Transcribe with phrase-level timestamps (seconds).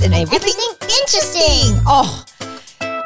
[0.00, 0.54] news and everything
[0.88, 2.06] interesting 哦。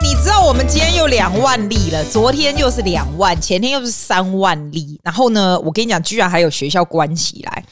[0.01, 5.01] 你知道我们今天又两万例了，昨天又是两万，前天又是三万例。
[5.03, 7.65] 然后呢，我跟你讲，居然还有学校关起来。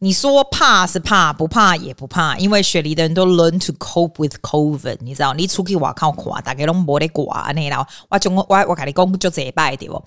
[0.00, 4.98] 你说怕是怕，不怕也不怕，因为雪梨的人都 learn to cope with COVID。
[5.00, 7.86] 你知道，你出去外靠垮，大家都没得挂那了。
[8.08, 10.02] 我中我我跟你讲就这一拜对不？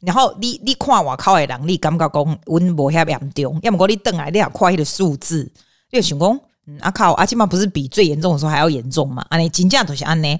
[0.00, 5.50] 然后你你看外靠的人，你感觉讲温无遐严重，要么讲你等来你也看迄个数字，
[5.90, 9.24] 你就想讲，嗯啊靠，啊起码不是比最严重的时候还要严重嘛？
[9.30, 10.38] 安尼真正都是安尼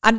[0.00, 0.10] 啊。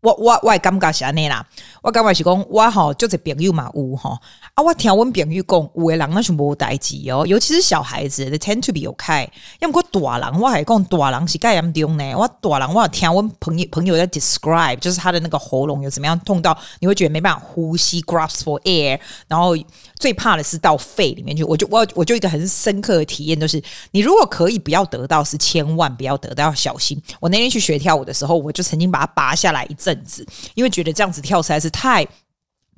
[0.00, 1.44] 我我我感觉是安尼啦，
[1.88, 4.10] 我感觉是讲我吼就这朋友嘛有吼
[4.52, 9.26] 啊，我听阮朋友讲有的人那是无代志哦，尤其是小孩子，they tend to be okay。
[9.60, 12.14] 要么个大人，我还讲大人是盖严重呢。
[12.14, 19.56] 我大人我听阮朋友朋友在 describe，就是他的那个喉咙有怎么样痛到你会觉得没办法呼吸，grasp for air，然后
[19.98, 21.42] 最怕的是到肺里面去。
[21.42, 27.00] 我就我我就一个很深刻的体验，就是你如果可以不要得到，是千万不要得到，要小心。
[27.18, 29.88] 我那天去学跳舞的时候，我就曾经把它拔下来一阵。
[29.88, 32.08] 阵子，因为觉得这样子跳实在是太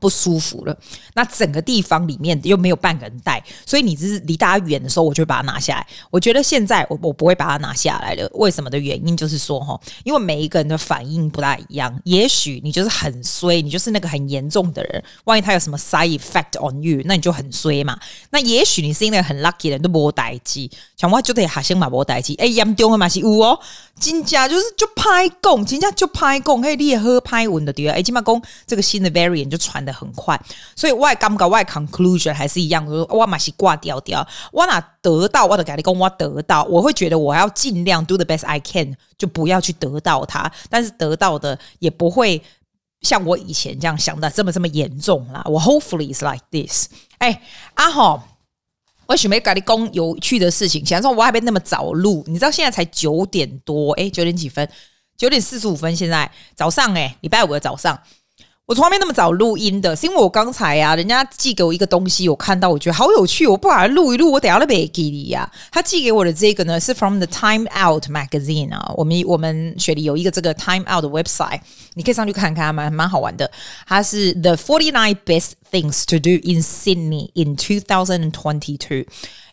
[0.01, 0.77] 不舒服了。
[1.15, 5.87] 那整个地方里面又没有半个人带，所以你只是离大家远的时候，我就把它拿下来。
[6.11, 8.29] 我觉得现在我我不会把它拿下来了。
[8.35, 12.01] 为什么的原因就是说哈，因为每一个人的反应不大一样。
[12.05, 17.99] 也许你就是很衰，你就是那个很严重的人，万一他有什么 side effect on you，那你就很衰嘛。
[18.31, 22.35] 那也许你是因为很 lucky 的人都没代志，像我就得还先嘛没代机。
[22.37, 23.59] 哎，严重的嘛是有哦，
[23.99, 27.95] 真假就是就拍供，真假就拍供，嘿，你也喝拍稳的对啊。
[27.95, 29.90] 哎，起码讲这个新的 variant 就传的。
[29.93, 30.41] 很快，
[30.75, 42.43] 所以外感觉外 conclusion 还是一样，说我嘛是挂掉掉，我哪得到我的改立功，我得到，我会觉得我要尽量 do the best I can，就不要去得到它，但是得到的也不会
[43.03, 45.43] 像我以前这样想的这么这么严重啦。
[45.47, 46.89] 我 hopefully is like this。
[47.19, 47.43] 哎，
[47.75, 48.23] 阿豪，
[49.07, 54.69] 我准备改立功有趣的事情，想说我还没那么早录，你知道现在才九点多，哎，九点几分？
[55.17, 58.01] 九点四十五分，现在早上，哎，礼拜五的早上。
[58.71, 71.59] 我从来没那么早录音的是因为我刚才呀人家寄给我一个东西我看到我觉得好有趣我不把它录一录我等下都别给你呀他寄给我的这个呢是 from the time out magazine 啊我们我们雪莉有一个这个 time out 的 website
[71.95, 73.51] 你可以上去看看蛮蛮好玩的
[73.89, 79.05] 它是 the forty nine best things to do in sydney in two thousand and twenty two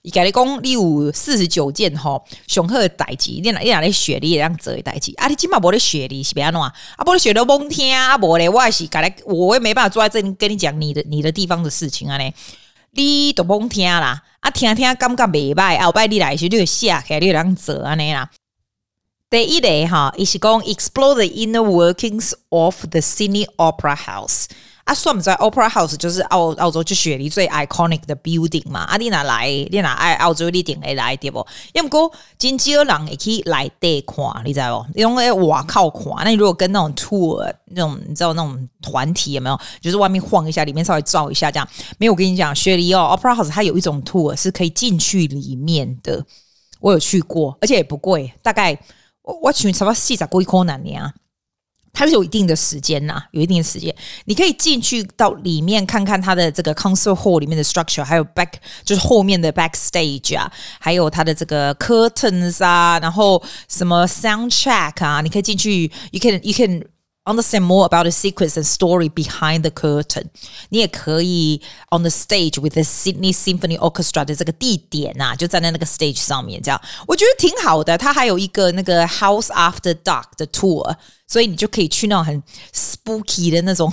[0.07, 6.73] 伊甲你讲，你有四十九件吼上好的代志，你若你若咧雪梨这样做的代志，啊，你今嘛无咧雪梨是变安怎啊？
[7.05, 12.33] 无咧雪梨懵听啊，无咧，我也是甲来，我也没办法坐在这里跟你讲你的你的地方的事情啊咧，
[12.91, 18.31] 你都懵听啦，啊，听听感觉袂歹，后摆你来时你就写起来，你就当做安尼啦。
[19.29, 24.45] 第一个哈，伊是讲 explore the inner workings of the Sydney Opera House。
[24.87, 28.79] 啊，算不算 Opera House 就是澳澳洲就雪梨最 iconic 的 building 嘛？
[28.83, 29.49] 啊，你哪来？
[29.69, 31.45] 你哪爱澳洲你定会来对不？
[31.73, 32.09] 要么过
[32.39, 34.93] 真少人也可以来带看，你知道不？
[34.95, 39.59] 你用个外靠看，那你如果跟那种 tour 那种你知道那种团体有没有？
[39.81, 41.67] 就是外面晃一下，里面稍微照一下这样。
[41.97, 46.25] 没有，我跟你讲，雪梨哦，Opera House 它有一种 tour 是可以进去里面的，
[46.79, 48.79] 我有去过，而且也不贵，大概
[49.21, 51.13] 我我去差不多四十几块两年啊。
[51.97, 53.91] 它是有一定的时间呐，有一定的时间，
[54.25, 58.51] 你可以进去到里面看看它的这个 concert hall 里面的 structure，还有 back
[58.83, 66.85] 就是后面的 backstage 啊，还有它的这个 curtains 啊，然后什么 soundtrack 啊，你可以进去，you can you can
[67.26, 70.24] understand more about the secrets and story behind the curtain。
[70.70, 71.60] 你也可以
[71.90, 77.96] on the stage with the Sydney Symphony Orchestra 的这个地点啊，就站在那个 stage 上面，这样我觉得挺好的。
[77.96, 80.96] 它还有一个那个 House After Dark 的 tour。
[81.28, 82.42] 所以你就可以去那种很
[82.74, 83.90] spooky 的那种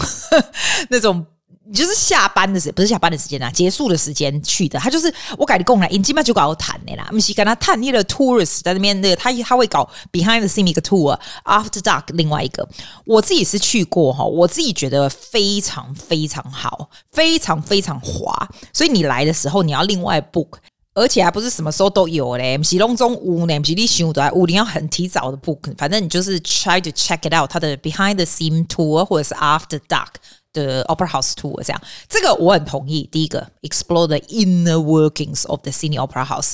[0.90, 1.26] 那种，
[1.67, 4.79] 你就是下班的时不是下班的时间啊，结束的时间去的。
[4.79, 7.07] 他就是我改的工来，你基本上就搞谈的啦。
[7.11, 12.69] 不是跟他谈那个 tourist 在那边那个，他他会搞 behind the scene 一个 tour，after dark 另外一个。
[13.07, 18.49] 我自己是去过哈，我自己觉得非常非常好，非常非常滑。
[18.73, 20.49] 所以你来的时候你要另外 book。
[20.97, 30.07] 而且还不是什么时候都有嘞，是拢总有呢，不是你想的，有你要很提早的 book，反正你就是 try to check it out，它的 behind the scene tour 或者是 after dark
[30.54, 33.08] 的 opera house tour 这样，这个我很同意。
[33.12, 36.54] 第一个 explore the inner workings of the Sydney Opera House，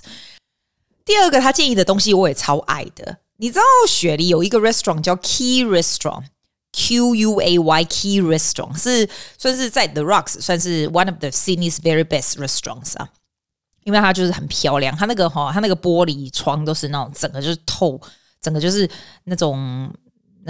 [1.06, 3.18] 第二个他建议的东西我也超爱的。
[3.38, 11.20] 你知道雪梨有一个 restaurant 叫 Quay Restaurant，Q U A Y Quay Restaurant 是算是在 The Rocks 算是 one of
[11.20, 13.10] the Sydney's very best restaurants 啊。
[13.84, 18.02] 因为它就是很漂亮，它那个哈，它那个玻璃窗都是那种整个就是透，
[18.42, 18.90] 整个就是
[19.26, 19.94] 那种。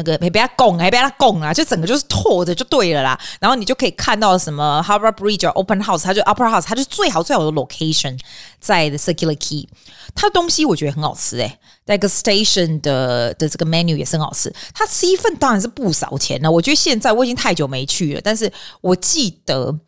[0.00, 3.20] 那个别别他拱，还别他拱啊，就整个就是拖着就对了啦。
[3.38, 8.18] 然后你就可以看到什么 Harbor Bridge Open House，它就 Upper House，它就最好最好的 location
[8.58, 9.68] 在 The Circular Key。
[10.14, 14.50] 它的东西我觉得很好吃诶、那个 station 的的这个 menu 也是很好吃。
[14.72, 16.50] 它吃一份当然是不少钱了。
[16.50, 18.50] 我觉得现在我已经太久没去了，但是
[18.80, 19.78] 我记得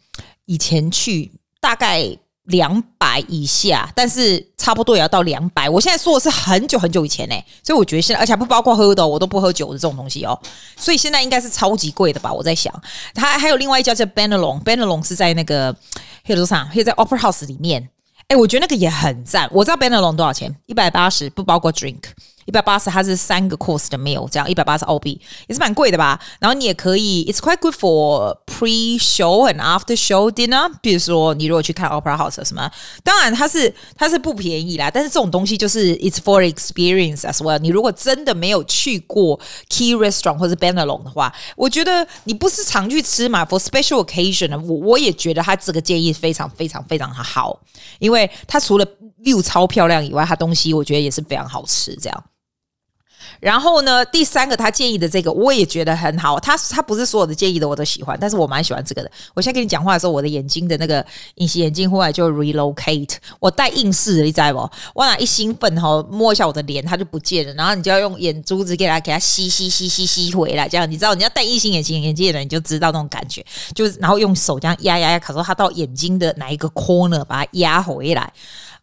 [0.45, 2.19] 以前去大概。
[2.45, 5.71] 两百以下，但是差不多也要到两百。
[5.71, 10.39] 我现在说的是很久很久以前呢、所以我觉得现在，而且不包括喝的，我都不喝酒的这种东西哦。
[10.77, 12.33] 所以现在应该是超级贵的吧？
[12.33, 12.73] 我在想，
[13.15, 15.75] 它还有另外一家叫 Bennelong，Bennelong 是在那个
[16.25, 17.89] 黑楼上，会在 Opera House 里面。
[18.29, 19.49] 哎，我觉得那个也很赞。
[19.53, 20.55] 我知道 Bennelong 多少钱？
[20.67, 22.01] 一百八十，不包括 drink。
[22.47, 26.21] 一百八十，它是三个 course 的 meal，这样一百八十澳币也是蛮贵的吧？
[26.41, 30.71] 然后你也可以，it's quite good for pre-show and after-show dinner。
[30.81, 32.71] 比如说，你如果去看 Opera House 什么，
[33.05, 34.91] 当然它是它是不便宜啦。
[34.91, 37.59] 但是这种东西就是 it's for experience as well。
[37.59, 39.39] 你如果真的没有去过
[39.69, 47.59] key Restaurant 或者 Bennelong 的话，我觉得你不是常去吃嘛，for special occasion，我我也觉得它这个建议非常非常非常好，
[47.99, 48.87] 因为它除了
[49.23, 52.25] view 超漂亮以外，它东西我觉得也是非常好吃，这样。
[53.41, 56.39] 然后呢，第三个他建议的这个，我也觉得很好。
[56.39, 59.11] 他他不是所有的建议的我都喜欢，但是我蛮喜欢这个的。
[59.35, 61.05] 我现在跟你讲话的时候，我的眼睛的那个
[61.37, 64.71] 隐形眼镜后来就 relocate，我戴硬式的，你知道不？
[64.95, 67.53] 我哪一兴奋哈，摸一下我的脸，它就不见了。
[67.55, 71.15] 然后你就要用眼珠子给它给它吸吸吸吸吸回来，这样你知道？
[71.15, 73.45] 你要戴隐形眼镜眼镜的人，你就知道那种感觉，
[73.75, 78.33] 就是然后用手这样压压压，可说它到眼睛的哪一个 corner 把它压回来。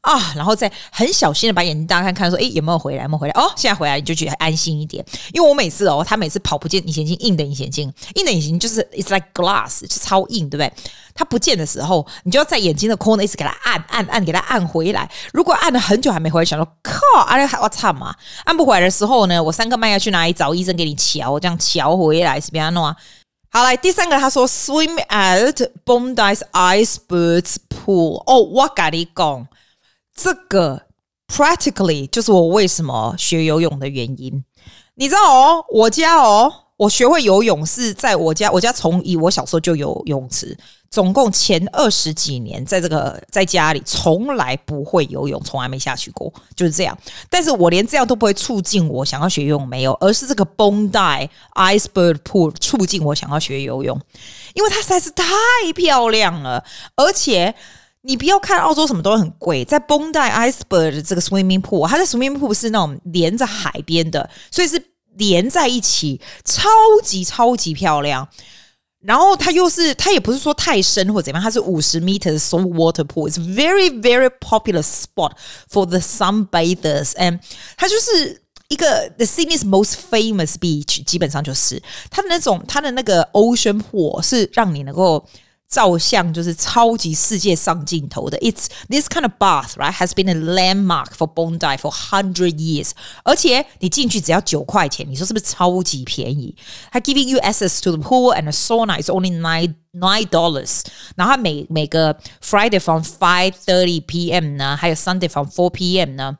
[0.01, 3.03] 啊，然后再很小心的把眼睛打开，看说，诶，有没有回来？
[3.03, 3.33] 有没有回来？
[3.33, 5.05] 哦，现在回来，你就觉得安心一点。
[5.33, 10.71] 因为我每次哦，他每次跑不见隐形镜，硬的隐形镜，硬的隐形就是 it's like glass，就超硬，对不对？
[11.13, 15.09] 他不见的时候，你就要在眼睛的 corner 一直给他按按按，给他按回来。
[15.33, 18.15] 如果按了很久还没回来，想说靠，按了我操嘛！
[18.45, 21.37] 按不回来的时候呢，我三个麦要去哪里找医生给你瞧？
[21.37, 22.95] 这样瞧回来是怎样弄啊？
[23.51, 28.23] 好，来第三个，他说 swim at Bondi's Icebirds Pool。
[28.25, 29.45] 哦，我跟你讲。
[30.21, 30.81] 这个
[31.29, 34.43] practically 就是我为什么学游泳的原因。
[34.95, 38.51] 你知道哦，我家哦，我学会游泳是在我家。
[38.51, 40.57] 我家从以我小时候就有游泳池，
[40.91, 46.97] 总共前二十几年，在这个在家里从来不会游泳，从来没下去过，就是这样。
[47.29, 53.97] 但是我连这样都不会促进我想要学游泳，没有，而是这个 Bondi Icebird Pool 促进我想要学游泳，
[54.53, 55.23] 因为它实在是太
[55.73, 56.65] 漂亮了，
[56.97, 57.55] 而且。
[58.01, 64.81] 你不要看澳洲什么都很贵，在 Bondi Iceberg 这个 swimming pool，它的 swimming pool 是那种连着海边的，所以是
[65.15, 66.69] 连在一起，超
[67.03, 68.25] 级超级漂亮。
[69.01, 75.33] 然后它又是，它也不是说太深或怎么样，它是五十 meter 的 salt water pool，is very very popular spot
[75.69, 77.11] for the sunbathers。
[77.15, 77.39] and
[77.75, 85.25] 它就是一个 the Sydney's most famous beach，基本上就是它的那种它的那个 ocean pool 是让你能够。
[85.68, 89.92] 照相就是超级世界上镜头的，It's this kind of bath, right?
[89.92, 92.90] Has been a landmark for Bondi for hundred years.
[93.24, 96.54] 而且你进去只要九块钱，你说是不是超级便宜？
[96.92, 100.82] 它 giving you access to the pool and the sauna is only nine nine dollars.
[101.16, 104.56] 然后它每每个 Friday from five thirty p.m.
[104.56, 106.14] 呢，还有 Sunday from four p.m.
[106.14, 106.38] 呢。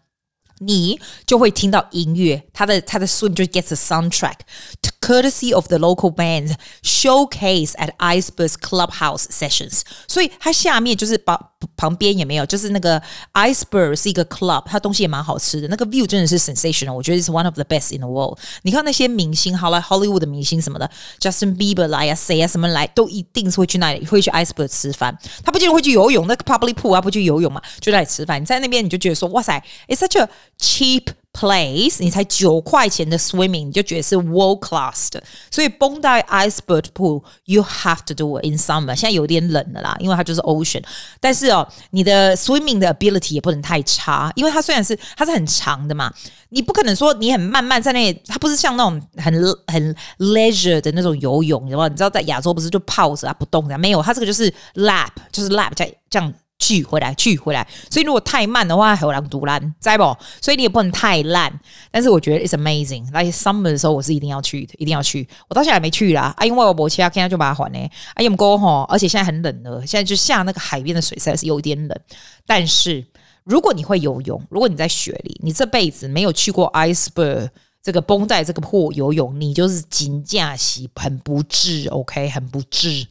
[0.61, 9.82] 你就会听到音乐，他的他的 swim 就 gets a soundtrack，courtesy of the local bands showcase at Iceberg Clubhouse sessions。
[10.06, 13.01] 所以它下面就是旁 旁边也没有，就是那个
[13.34, 18.38] Iceberg 是一个 club，它东西也蛮好吃的，那个 view 真的是 sensational，我觉得是 one of the best in the world。
[18.62, 20.89] 你看那些明星，好了，Hollywood 的明星什么的
[21.20, 25.18] ，Justin Bieber 来啊，谁啊什么来，都一定是会去那里，会去 Iceberg 吃饭。
[25.44, 28.42] 他不仅会去游泳，那个 public pool 啊，不去游泳嘛，就在那里吃饭。
[28.42, 31.08] 你在那边你就觉得说，哇塞，it's such a cheap
[31.39, 35.24] place，你才九块钱的 swimming，你就觉得是 world class 的。
[35.50, 38.93] 所以 Bondi Icebird Pool，you have to do it in summer。
[38.93, 40.84] 现在有点冷了啦，因为它就是 ocean。
[41.22, 46.13] 但是哦，你的 swimming 的 ability 也不能太差，因为它虽然是它是很长的嘛，
[46.50, 49.34] 你不可能说你很慢慢在那里，它不是像那种很
[49.67, 51.88] 很 leisure 的那种游泳，有没有？
[51.88, 53.77] 你知道在亚洲不是就泡着啊不动的？
[53.77, 56.34] 没有，它这个就是 lap，就是 lap 在这样。
[56.60, 60.16] 去回来去回来，所以如果太慢的话，还有人阻拦，知不？
[60.42, 61.51] 所以你也不能太烂。
[61.89, 63.08] 但是我觉得 it's amazing。
[63.12, 65.28] 那 summer 的时候，我是一定要去的，一定要去。
[65.48, 67.80] 我到现在还没去啦，啊，因为我没其他，现在就麻烦呢。
[68.13, 71.98] 啊，因为过吼，而且现在很冷了，现在就下那个海边的水实在是有点冷。
[72.46, 73.06] 但是
[73.46, 77.50] 如果你会游泳，如果你在雪里，你这辈子没有去过 Iceberg
[77.82, 83.08] 这个绷带这个破游泳，你就是金驾喜，很不智，OK，很不智。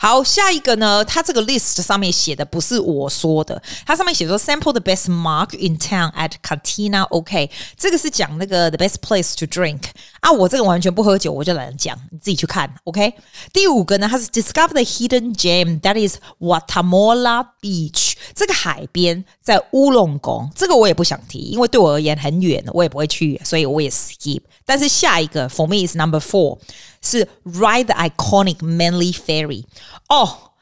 [0.00, 1.04] 好，下一个呢？
[1.04, 9.44] 它这个 list 上面写的不是我说的，它上面写说 sample the best mug in town at Catina OK，这个是讲那个 the best place to
[9.44, 9.80] drink
[10.20, 10.30] 啊。
[10.30, 13.12] 我这个完全不喝酒，我就懒得讲，你自己去看 OK。
[13.52, 24.42] 第五个呢，它是 discover the hidden gem that is Guatemala Beach，这个海边在乌龙宫，这个我也不想提，因为对我而言很远，我也不会去，所以我也 skip。
[24.64, 26.56] 但是下一个 for me is number four。
[27.02, 29.64] 是 ride the iconic Manly Ferry
[30.08, 30.52] 哦，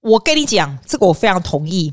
[0.00, 1.92] 我跟你讲，这个我非常同意，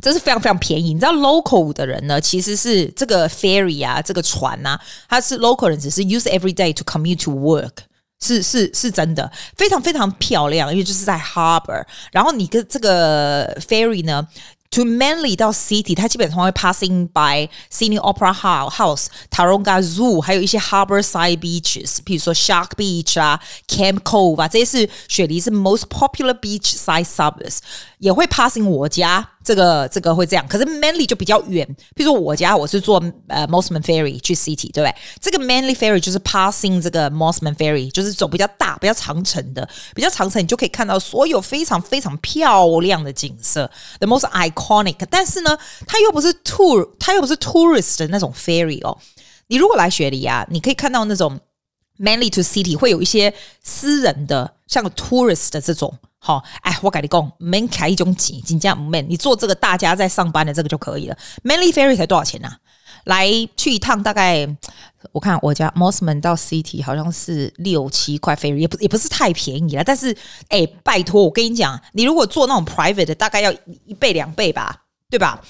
[0.00, 0.94] 这是非常非常便宜。
[0.94, 7.72] 你知道 local 的人呢，其实是这个 ferry 啊，这个船啊，它是 local 人，只是 use every day to commute to work，
[8.20, 14.26] 是是是真的，非常非常漂亮，因为就是在 harbor，然后你跟这个 ferry 呢。
[14.71, 23.99] To Manly 到 City，它基本上会 passing by Sydney Opera House、Taronga Zoo，还有一些 Harbour Side Beaches，譬如说 Shark Beach 啊、Camp
[24.01, 27.59] Cove 啊，这些是雪梨是 most popular beach side suburbs，
[27.99, 29.29] 也会 passing 我家。
[29.44, 31.66] 这个这个会这样，可是 Manly 就比较远。
[31.94, 34.94] 比如说我家我是坐呃 Mosman Ferry 去 City，对不对？
[35.20, 44.96] 这个 Manly Ferry 就是 passing 这个 Mosman Ferry，就是走比较大、比较长程的，比较长程，你就可以看到所有非常非常漂亮的景色，the most iconic。
[45.10, 48.96] 但是呢，它又不是 tour，它又不是 tourist 的那种 ferry 哦。
[49.48, 51.38] 你如果来雪梨啊，你可以看到那种
[51.98, 53.32] Manly to City 会有一些
[53.62, 55.98] 私人的，像 tourist 的这种。
[56.24, 59.04] 好，哎，我跟你讲，免开一种钱，真正唔免。
[59.10, 61.18] 你坐这个大家在上班的这个就可以了。
[61.42, 62.48] Manly Ferry 才多少钱呢、
[63.04, 64.48] 来去一趟大概，
[65.10, 69.82] 我看我家 Mossman 到 City 好像是六七块 Ferry，也不也不是太便宜了。
[69.82, 70.16] 但是，
[70.48, 73.52] 哎，拜托，我跟你讲，你如果坐那种 private 的，大概要
[73.84, 75.42] 一倍两倍吧，对吧？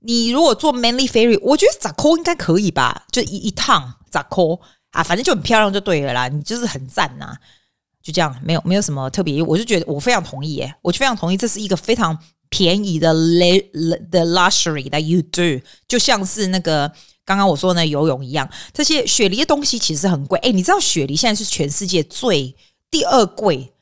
[0.00, 3.04] 你如果坐 Manly Ferry，我觉得十块应该可以吧？
[3.10, 4.46] 就一一趟十块
[4.92, 6.28] 啊，反正就很漂亮就对了啦。
[6.28, 7.38] 你就是很赞呐、啊。
[8.02, 12.18] 就这样，没有没有什么特别，我就觉得我非常同意耶，我就非常同意，这是一个非常
[12.48, 16.90] 便宜的 the luxury that you do，就像是那个
[17.24, 22.52] 刚刚我说的那游泳一样，这些雪梨的东西其实很贵，哎，你知道雪梨现在是全世界最
[22.90, 23.72] 第二贵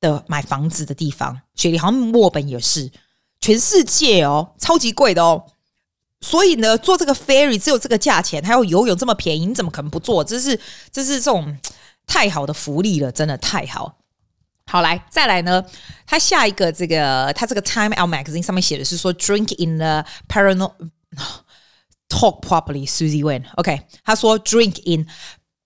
[0.00, 2.90] 的买房子的地方，雪梨好像墨本也是，
[3.40, 5.46] 全世界哦，超级贵的哦，
[6.20, 10.24] 所以呢，坐这个 ferry 只有这个价钱，还有游泳这么便宜，你怎么可能不做？
[10.24, 10.58] 这是
[10.92, 11.56] 这是这种。
[12.10, 13.98] 太好的福利了，真的太好。
[14.64, 15.62] 好，来再来呢，
[16.06, 20.72] 他下一个这个，他这个 Time Out Magazine 上面写的是说，Drink in the paranormal,
[22.08, 25.06] Talk properly，Susie Wen，OK，他说 Drink in。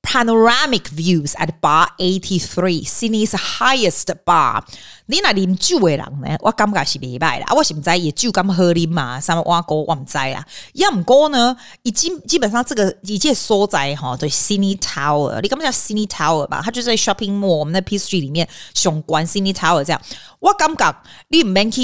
[0.03, 4.63] Panoramic views at Bar Eighty Three, Sydney's highest bar。
[5.07, 6.37] 你那啉酒的人呢？
[6.41, 7.47] 我感觉是袂歹啦。
[7.55, 9.21] 我是不知也酒咁好啉嘛？
[9.21, 10.45] 什么碗糕我唔知啦。
[10.75, 11.57] 要唔过呢？
[11.83, 15.41] 已基基本上这个一切所在哈，对 Sydney Tower。
[15.41, 16.61] 你刚刚叫 Sydney Tower 吧？
[16.63, 20.03] 它就在 Shopping Mall，我们的 P Street 里面，雄关 Sydney Tower 这样。
[20.41, 21.81] 我感觉你唔免去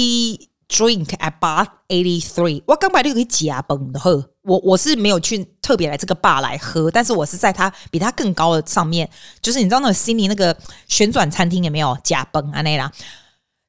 [0.67, 2.63] drink at Bar Eighty Three。
[2.67, 4.11] 我感觉你可以食饭的好。
[4.49, 9.07] 我我是没有去特别来这个 bar 来喝，但是我是在它比它更高的上面，
[9.41, 12.91] 就是你知道那个悉尼那个旋转餐厅有没有加崩啊那啦？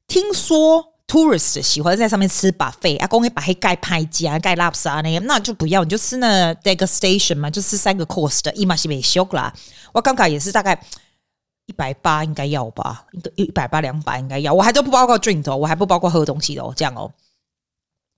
[0.08, 9.52] 听说 tourist 喜欢在上面吃 buffet，啊，公会把黑盖拍加盖 lobster 啊那，就不要，你就吃那 degustation 嘛，就吃三个 course 的，一码是没修啦。
[9.92, 10.80] 我刚刚也是大概
[11.66, 13.04] 一百八应该要吧，
[13.36, 17.12] 一百八两百应该要，我还都不包括 drink 哦，我还不包括喝东西的哦，这样哦。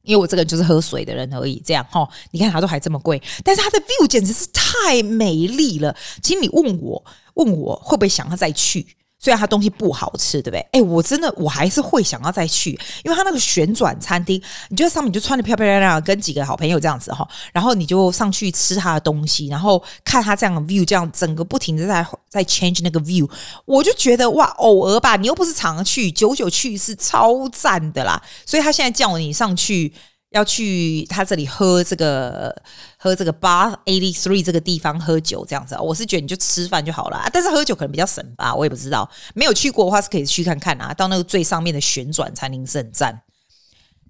[0.02, 5.96] 因为我这个人就是喝水的人而已，这样哈，你看它都还这么贵，但是它的 view 简直是太美丽了。
[6.22, 7.04] 请你问我，
[7.34, 8.86] 问我会不会想要再去？
[9.22, 10.66] 虽然它东西不好吃，对不对？
[10.72, 12.70] 哎，我真的我还是会想要再去，
[13.04, 23.30] 因为它那个旋转餐厅，你就在上面就穿得漂漂亮亮，跟几个好朋友这样子哈，然后你就上去吃它的东西，然后看它这样的 view，这样整个不停的在在 change 那个 view，
[23.64, 28.20] 我就觉得哇，偶尔吧，你又不是常去，久久去是超赞的啦。
[28.44, 29.94] 所以他现在叫你上去。
[30.32, 32.56] 要去他这里喝这个
[33.02, 39.10] 喝这个 Bar Eighty Three 这个地方喝酒这样子，我是觉得你就吃饭就好了，但是喝酒可能比较省吧，我也不知道。
[39.34, 43.22] 没有去过的话是可以去看看啊，到那个最上面的旋转餐厅是很赞，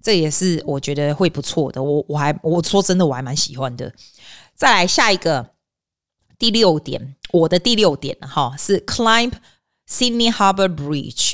[0.03, 1.81] 这也是我觉得会不错的。
[1.81, 3.91] 我我还我说真的我还蛮喜欢的。
[4.53, 5.49] 再来下一个
[6.37, 9.31] 第六点，我的第六点哈是 Climb
[9.89, 11.33] Sydney Harbour Bridge。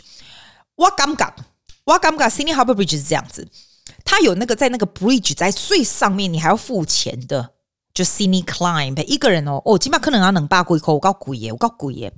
[0.76, 1.36] 我感觉
[1.84, 3.46] 我感觉 Sydney Harbour Bridge 是这样子。
[4.12, 7.52] 它有那个在那个 bridge 在最上面，你还要付钱的，
[7.94, 12.12] 就 Sydney Climb 一个人哦，哦，起码可能要能八贵口，我告鬼耶，我告鬼耶。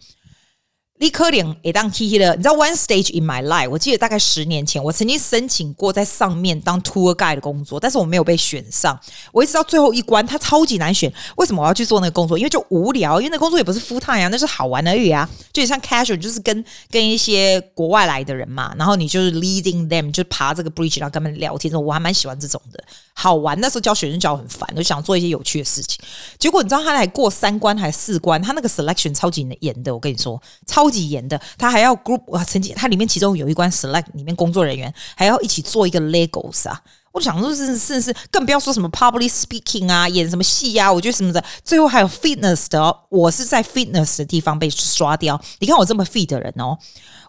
[1.01, 9.00] 立刻脸也当 T T 了，你知道 One Stage in my life，我记得大概十年前，我曾经申请过在上面当 Tour Guide 的工作，但是我没有被选上。
[9.31, 11.12] 我一直到最后一关，它超级难选。
[11.38, 12.38] 为什么我要去做那个工作？
[12.38, 21.74] 因为就无聊，因为那工作也不是 full time 啊，那是好玩而已啊，就像 casual，就是跟跟一些国外来的人嘛，然后你就是 leading them，就爬这个 bridge，然后跟他们聊天。
[21.74, 22.84] 我还蛮喜欢这种的，
[23.15, 23.60] 好玩。
[23.60, 26.00] 那时候教学生教很烦，就想做一些有趣的事情。
[26.38, 30.90] 结果你知道他还过三关还是四关，他那个 selection 超级严的，我跟你说，超。
[30.91, 36.81] 级严的，他还要 group 啊，曾经他里面其中有一关 select 里面工作人员还要一起做一个 legos 啊，
[37.13, 45.41] 我想说是是是，更不要说什么 public speaking 啊，演什么戏啊，我觉得什么的，最后还有 fitness 的，我是在 fitness 的地方被刷掉。
[45.60, 46.77] 你看我这么 fit 的人哦，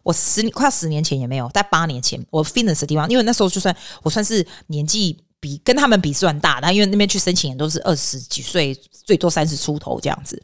[0.03, 8.73] 我十快十年前也没有，在八年前我 fitness 的地方，因为那时候就算我算是年纪比跟他们比算大的，因为那边去申请也都是二十几岁，
[9.05, 10.41] 最多三十出头这样子。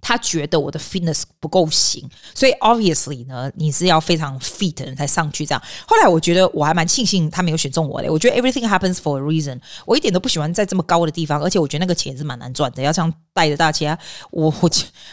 [0.00, 5.62] 他觉得我的 fitness 不够行，所以 obviously 呢，你是要非常 fit 人才上去这样。
[5.86, 8.10] 后来我觉得我还蛮庆幸他没有选中我的。
[8.10, 9.58] 我觉得 everything happens for a reason。
[9.84, 12.82] 我一点都不喜欢在这么高的地方，而且我觉得那个钱是蛮难赚的。
[12.82, 13.98] 要这样带着大家，
[14.30, 14.70] 我我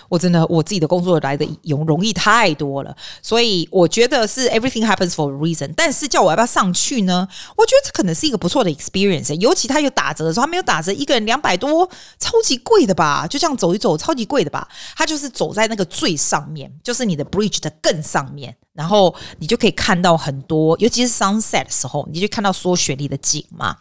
[0.09, 2.95] 我真的我自己的工作来的容容易太多了。
[3.21, 5.71] 所以我觉得是 everything happens for a reason。
[5.75, 7.27] 但是叫我要不要上去呢？
[7.55, 9.33] 我觉得这可能是一个不错的 experience。
[9.35, 11.89] 尤其他有打折的时候，他没有打折，一个人两百多，
[12.19, 13.27] 超级贵的吧？
[13.27, 14.67] 就这样走一走，超级贵的吧？
[14.95, 23.77] 它就是走在那个最上面，就是你的 bridge 的更上面，然后你就可以看到很多，尤其是 sunset 的时候，你就看到说雪里的景嘛。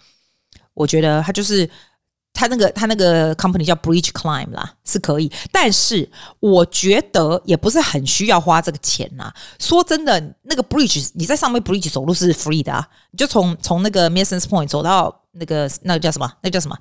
[0.74, 1.68] 我觉得它就是
[2.32, 6.08] 它那个它那个 company 叫 Bridge Climb 啦，是可以，但是
[6.40, 9.30] 我觉得也不是很需要花这个钱呐。
[9.58, 15.22] 说真的，那个 bridge 你在上面 bridge 走路是 free 的啊，你就从从那个 Masons Point 走到。
[15.38, 16.32] 那个那个叫什么？
[16.40, 16.74] 那叫什么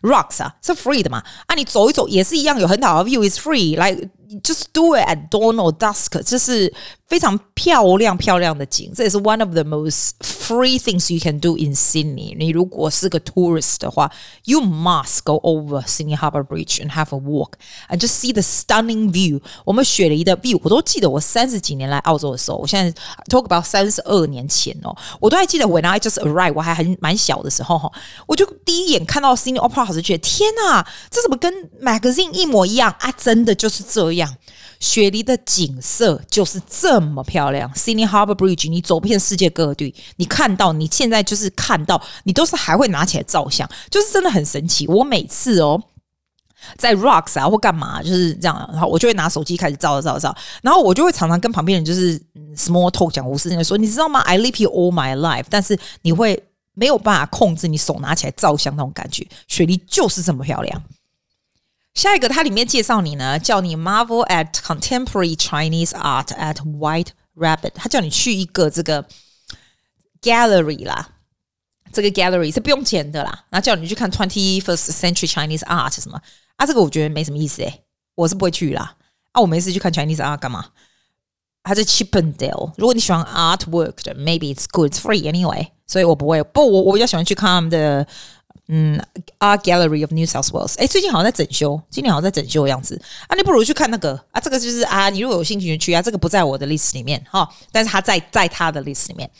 [0.00, 1.22] ？Rocks 啊，是 free 的嘛？
[1.44, 3.76] 啊，你走一走也是一样，有很好的 view is free。
[3.76, 3.94] 来
[4.42, 6.72] ，just do it at dawn or dusk，这是
[7.06, 8.90] 非常漂亮漂亮的景。
[8.94, 12.34] 这也是 one of the most free things you can do in Sydney。
[12.38, 14.10] 你如果是个 tourist 的话
[14.44, 17.47] ，you must go over Sydney Harbour Bridge and have a walk
[17.88, 19.40] and just see the stunning view。
[19.64, 21.08] 我们雪梨的 view，我都记得。
[21.08, 23.00] 我三十几年来澳洲的时候，我现在
[23.30, 27.90] talk about 三十二年前哦，我都还记得 when I just arrived，我还很蛮小的时候哈。
[28.26, 33.10] 我就第一眼看到 Sydney Opera House 就觉得天哪，这怎么跟 magazine 一模一样啊？
[33.12, 34.36] 真的就是这样，
[34.80, 37.72] 雪梨的景色就是这么漂亮。
[37.72, 44.86] Sydney Harbour Bridge，你走遍世界各地，你看到你现在就是看到，你都是还会拿起来照相，就是真的很神奇。
[44.88, 45.82] 我每次哦，
[46.76, 52.18] 在 Rocks 啊或干嘛就是这样，然后我就会拿手机开始照照照，然后我就会常常跟旁边人就是
[52.56, 56.44] small talk 讲无事，那说你知道吗？I live here all my life，但是你会。
[56.80, 60.80] 没有办法控制你手拿起来照相那种感觉，雪梨就是这么漂亮。
[61.92, 69.04] 下一个，它里面介绍你呢，叫你 Marvel at Contemporary Chinese Art at White Rabbit，他叫你去一个这个
[70.22, 71.08] gallery 啦，
[71.92, 76.22] 这个 gallery 是不用钱的啦，然后叫你去看 Twenty First Century Chinese Art 什么
[76.58, 78.96] 啊，这个我觉得没什么意思诶，我是不会去啦。
[79.32, 80.66] 啊，我没事去看 Chinese Art 干嘛？
[81.62, 85.68] 它是 Chippendale，如果你喜欢 artwork 的，maybe it's good，it's free anyway。
[85.86, 88.06] 所以我不会，不，我我比较喜欢去看他们的，
[88.66, 89.00] 嗯
[89.38, 90.74] ，Art Gallery of New South Wales。
[90.78, 93.00] 哎，最近好像在整修，今年好像在整修的样子。
[93.28, 99.30] 啊，你不如去看那个啊，这个就是啊，你如果有兴趣就去啊，这个不在我的 list 里面哈，但是他在在他的 list 里面。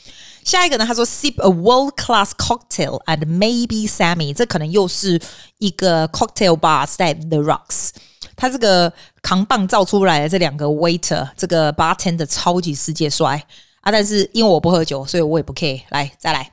[0.43, 5.21] 下一个呢，他说 Sip a world class cocktail and maybe Sammy，这可能又是
[5.57, 7.89] 一个 cocktail bar 在 The Rocks。
[8.35, 13.43] 他这个扛棒造出来的这两个 waiter，这个 bartender 超级世界帅。
[13.81, 13.89] 啊！
[13.89, 15.79] 但是因为我不喝酒，所以我也不 care。
[15.87, 16.51] 来，再来，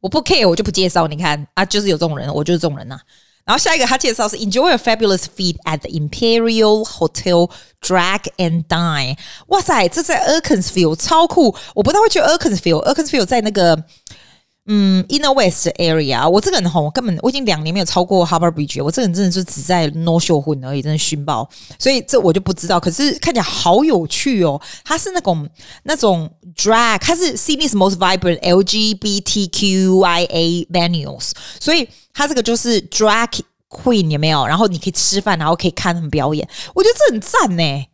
[0.00, 1.06] 我不 care，我就不介绍。
[1.06, 2.98] 你看啊，就是有这种人，我就是这种人呐、
[3.44, 9.16] 然后下一个他介绍是 Enjoy a fabulous feed at the Imperial Hotel Drag and Dine。
[9.48, 11.54] 哇塞，这在 Erkensfield 超酷！
[11.74, 13.84] 我不太会去 Erkensfield，Erkensfield 在那个。
[14.72, 22.78] 嗯，Inner West area，我这个人吼，我根本我已经两年没有超过 Harbour Bridge，我这个人真的就只在 North Shore 混而已，真的熏爆，所以这我就不知道。
[22.78, 25.48] 可是看起来好有趣哦，它是那种
[25.82, 29.48] 那种 drag，它是 Sydney's most vibrant LGBTQIA
[30.68, 34.46] venues，所以它这个就是 drag queen 有没有？
[34.46, 37.86] 然后你可以吃饭，然后可以看他们表演，我觉得这很赞呢，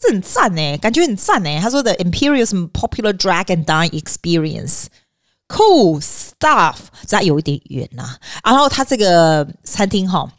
[0.00, 1.60] 这很赞呢，感觉很赞呢。
[1.60, 4.86] 他说的 Imperial's popular drag and dine experience。
[5.51, 6.75] Cool stuff，
[7.07, 8.19] 这有一点远呐、啊。
[8.51, 10.29] 然后它这个餐厅哈，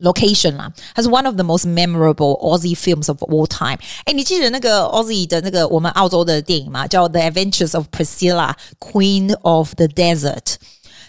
[0.00, 3.78] location 啦，它是 one of the most memorable Aussie films of all time。
[4.04, 6.86] 哎，你记得那个 Aussie 的那个我们澳洲的电影吗？
[6.86, 10.42] 叫《The Adventures of Priscilla, Queen of the Desert》。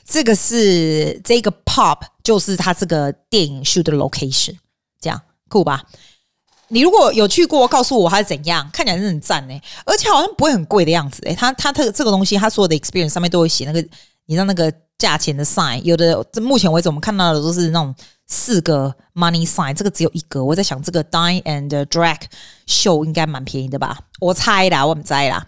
[0.06, 4.56] 这个是这个 pub，就是它这个电影 shoot 的 location。
[5.00, 5.84] 这样酷吧？
[6.75, 9.55] 你如果有去过，告诉我它是怎样，看起来是很赞呢，
[9.87, 11.33] 而且好像不会很贵的样子诶。
[11.33, 13.81] 它它这这个东西，它所有的 experience 上面都会写那个，
[14.27, 17.95] 你知道那个价钱的 sign，有的这目前为止我们看到的都是那种
[18.27, 20.45] 四个 money sign，这个只有一个。
[20.45, 22.19] 我在想这个 Dine and Drag
[22.67, 23.97] Show 应该蛮便宜的吧？
[24.19, 25.47] 我猜啦，我们猜啦。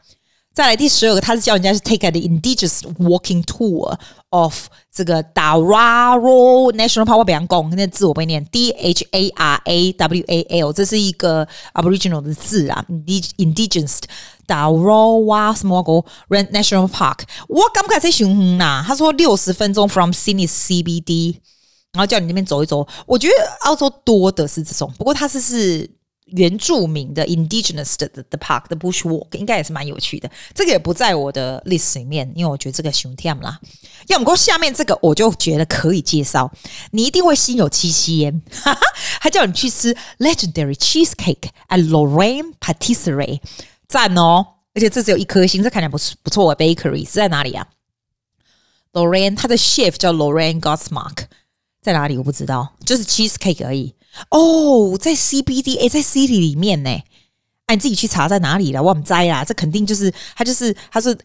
[0.56, 3.94] 再来第十二个，他是叫人家去 take the indigenous walking tour
[4.30, 7.18] of 这个 Dharrawal National Park。
[7.18, 13.98] 我比方讲，那字我不会念，D H A R A W A L，这是一个 Aboriginal 的字啊，indigenous
[14.46, 17.18] Dharrawal 什么国 National Park。
[17.48, 21.36] 我刚开始想呐，他说六十分钟 from Sydney CBD，
[21.92, 22.88] 然后叫你那边走一走。
[23.04, 23.34] 我觉得
[23.66, 25.95] 澳洲多的是这种，不过他是是。
[26.26, 33.60] 原住民的 indigenous 的 the park 的 bush walk 应该也是蛮有趣的，这个也不在我的 list 里面，因为我觉得这个熊天啦。
[34.08, 36.52] 要不过下面这个我就觉得可以介绍，
[36.90, 38.80] 你一定会心有戚戚焉，哈哈，
[39.20, 43.40] 还叫你去吃 legendary cheesecake at Lorraine Patisserie，
[43.88, 44.46] 赞哦！
[44.74, 47.68] 而且这只有一颗星，这看起来不是不错的 bakery 是在哪里啊
[48.92, 51.26] ？Lorraine，它的 chef 叫 Lorraine Gosmark，
[51.80, 53.94] 在哪里我不知道，就是 cheesecake 而已。
[54.30, 56.90] 哦，在 CBD 哎，在 City 里面呢，
[57.66, 58.82] 哎，你自己去查在哪里了？
[58.82, 61.16] 我不知道啦，这肯定就是它，就是它是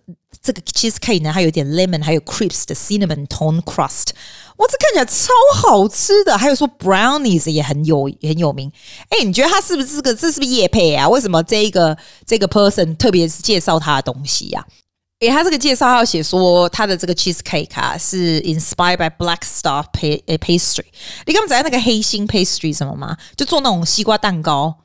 [0.42, 4.10] 这个 cheesecake 呢，还有点 lemon，还有 crisps 的 cinnamon tone crust，
[4.58, 6.38] 哇，这看起来超好吃的。
[6.38, 8.72] 还有说 brownies 也很有很有名。
[9.10, 10.16] 哎，你觉得它是不是这个？
[10.16, 11.08] 这是不是业配啊？
[11.08, 14.81] 为什么这一个这个 person 特别是介绍他的东西呀、啊？
[15.22, 20.86] 诶，他这个介绍要写说，他的这个 cheesecake 啊是 inspired by Black Star pastry。
[21.28, 23.16] 你刚刚讲那个黑心 pastry 什么吗？
[23.38, 24.76] 就做那种西瓜蛋糕。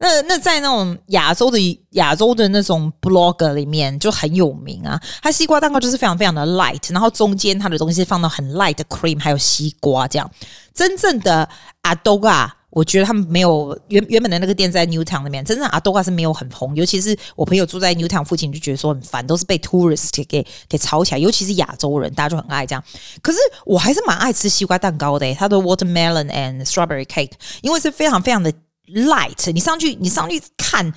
[0.00, 5.00] 那那在那种亚洲的亚洲的那种 blogger 里面就很有名啊。
[5.22, 10.28] 它西瓜蛋糕就是非常非常的 light，然后中间它的东西放到很 light 的 cream，还有西瓜这样。
[10.74, 11.48] 真正的
[11.84, 12.50] Adoga。
[12.74, 22.82] 我觉得他们没有原原本的那个店在 Newtown 那边，真正阿多瓦是没有很红，尤其是我朋友住在 Newtown 附近，就觉得说很烦，都是被 tourist 给给炒起来，尤其是亚洲人，大家就很爱这样。
[23.22, 27.30] 可是我还是蛮爱吃西瓜蛋糕的，它的 watermelon and strawberry cake，
[27.62, 28.52] 因为是非常非常的
[28.88, 30.92] light，你上去你上去看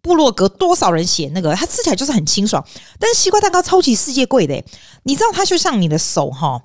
[0.00, 2.66] 部落格多少人写那个，它吃起来就是很清爽，
[2.98, 4.64] 但是西瓜蛋糕超级世界贵的，
[5.02, 6.62] 你知道它就像你的手哈。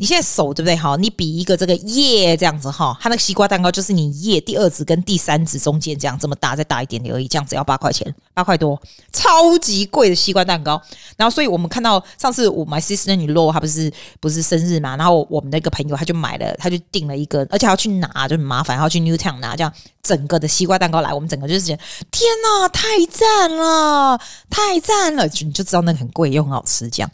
[0.00, 0.74] 你现在手对不对？
[0.74, 8.80] 好，你比一个这个叶这样子哈，它那个西瓜蛋糕就是你叶第二指跟第三指中间这样这么大，再大一点点而已，这样子要八块钱，八块多，
[9.12, 10.80] 超级贵的西瓜蛋糕。
[11.18, 19.70] 然后，所以我们看到上次我 my sister in law 她不是不是生日嘛，然后我们那个朋友他就买了，他就订了一个，而且还要去拿就很麻烦，还要去 Newtown 拿，这样
[20.02, 27.10] 整个的西瓜蛋糕来，我们整个就是觉得天哪，太赞了，太赞了，你就知道那个很贵又很好吃这样。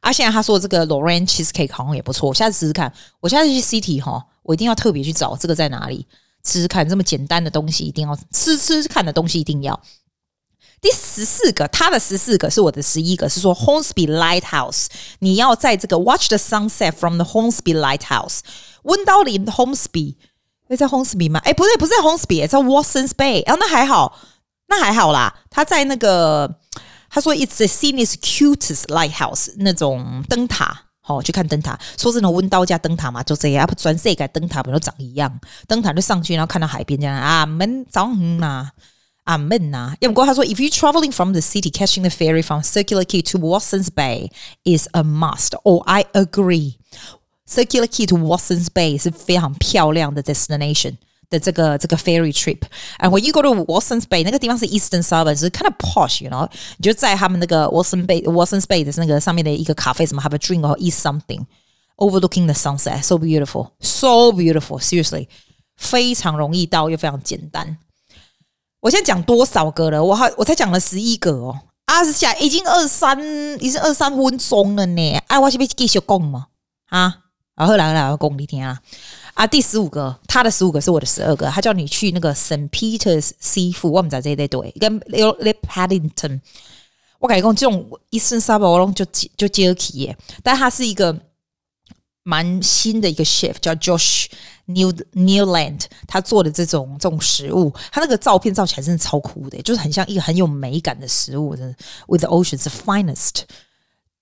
[0.00, 2.92] 啊，现在他说这个 Lorraine cheesecake 好像也不错，我下次试试看。
[3.20, 6.06] 我下次去 City 哈，我一定要特别去找这个在哪里
[6.44, 6.88] 吃吃看。
[6.88, 9.80] 这么简单的东西，一定要吃吃看的东西，一定要。
[10.80, 14.86] 第十四个，他的十四个是我的十一个，是说 Hornsby Lighthouse，
[15.18, 18.40] 你要在这个 Watch the sunset from the Hornsby Lighthouse。
[18.84, 20.14] 温刀林 Hornsby，
[20.68, 21.40] 哎，在 Hornsby 吗？
[21.44, 23.44] 哎，不对，不是在 Hornsby，在 Watsons Bay。
[23.44, 24.16] 啊，那还好，
[24.68, 25.40] 那还好啦。
[25.50, 26.60] 他在那个。
[27.17, 31.79] 他说：“It's the Sydney's cutest lighthouse，那种灯塔，好、哦、去看灯塔。
[31.97, 35.39] 说真的，温刀加灯塔嘛，就这样，全世界灯塔不都长一样？
[35.67, 38.69] 灯塔就上去，然后看到海边这样啊，门早嗯呐，
[39.23, 39.93] 啊门呐。
[39.99, 44.31] 要不过他说，If you traveling from the city, catching the ferry from Circular Quay to Watsons Bay
[44.63, 45.55] is a must.
[45.63, 46.75] Oh, I agree.
[47.45, 50.95] Circular Quay to Watsons Bay 是非常漂亮的 destination。”
[51.30, 57.66] 的这个这个 ferry trip，and when you go to Watsons Bay，那个地方是 Eastern Suburbs，是 kind of posh，you know，你就在他们那个
[57.66, 65.28] Watsons Bay，Watsons Bay 的那个上面的一个咖啡，什么 have a drink or eat something，overlooking the sunset，so beautiful，so beautiful，seriously，
[65.76, 67.76] 非常容易到又非常简单。
[68.80, 70.02] 我现在讲多少个了？
[70.02, 73.20] 我还我才讲了十一个哦，二十下已经二三，
[73.60, 75.18] 已经二三分钟了呢。
[75.26, 76.46] 哎，我是不是继续讲嘛？
[76.88, 77.16] 啊，
[77.56, 78.78] 然后来来，我讲你听啊。
[79.38, 81.46] 啊，第十五个，他的十五个是我的十二个。
[81.46, 82.68] 他叫你去那个 St.
[82.70, 86.40] Peter's Seafood，我们在这里对，跟 Lip Paddington。
[87.20, 89.04] 我感觉讲这种 Eastern Suburbs 就
[89.36, 90.18] 就接得起耶。
[90.42, 91.16] 但他是一个
[92.24, 94.26] 蛮新的一个 chef，叫 Josh
[94.64, 95.82] New Newland。
[96.08, 101.54] 他做的这种这种食物，他那个照片照起来真的超酷的，就是很像一个很有美感的食物。
[101.54, 101.76] 真的
[102.08, 103.42] ，With the ocean's finest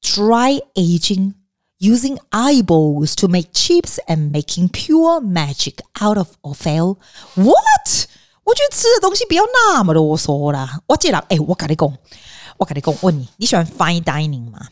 [0.02, 1.32] dry aging。
[1.78, 6.96] Using eyeballs to make chips and making pure magic out of offal.
[7.34, 8.06] What？
[8.44, 10.80] 我觉得吃的东西不要那么啰嗦啦。
[10.86, 11.98] 我记得，哎，我跟你讲，
[12.56, 14.68] 我跟你讲，问你，你喜欢 fine dining 吗？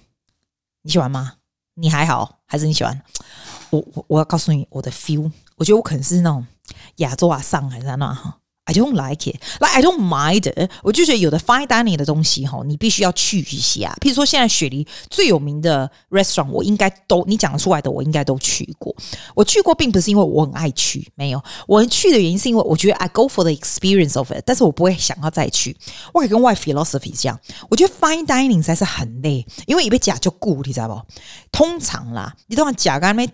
[0.81, 1.35] 你喜欢吗？
[1.75, 2.99] 你还好，还是你喜欢？
[3.69, 5.31] 我我我要告诉你我的 feel。
[5.57, 6.47] 我觉得我可能是那种
[6.97, 8.39] 亚洲啊，上海在那哈。
[8.67, 9.37] I don't like it.
[9.61, 10.69] Like I don't mind.
[10.83, 13.95] 我就觉得有的 fine dining 的东西哈，你必须要去一下。
[14.01, 18.95] 譬如说，现在雪梨最有名的 restaurant，我应该都你讲出来的，我应该都去过。
[19.35, 21.43] 我去过，并不是因为我很爱去，没有。
[21.67, 25.77] 我去的原因是因为我觉得 I go for the experience of it，但是我不会想要再去。
[26.13, 31.01] 我可以跟 Y philosophy 这样，我觉得 fine dining 才是很累，因为一被假就顾，你知道不？
[31.53, 33.29] 通常啦，你都要假干咩？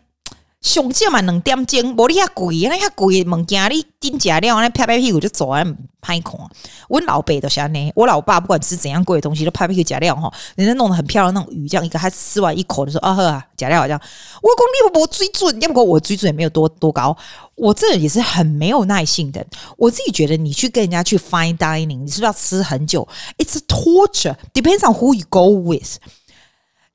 [0.61, 5.65] 上少嘛两点钟，无你遐贵，那遐贵的物件你顶食了，那拍拍屁股就走啊，
[6.03, 6.39] 歹看。
[6.87, 10.31] 我老爸都是安尼，我老爸不管吃怎样贵的东西，都拍屁股食了吼。
[10.57, 13.99] 人家弄得很漂亮那种鱼，这样一个，他吃完一口就说啊呵啊，食了好像。
[13.99, 17.17] 我讲你有无水准，要不过我水准也没有多多高。
[17.55, 19.43] 我这也是很没有耐性的。
[19.79, 25.97] 我自己觉得，你去跟人家去 fine dining，你是不是要吃很久？It's torture，depends on who you go with。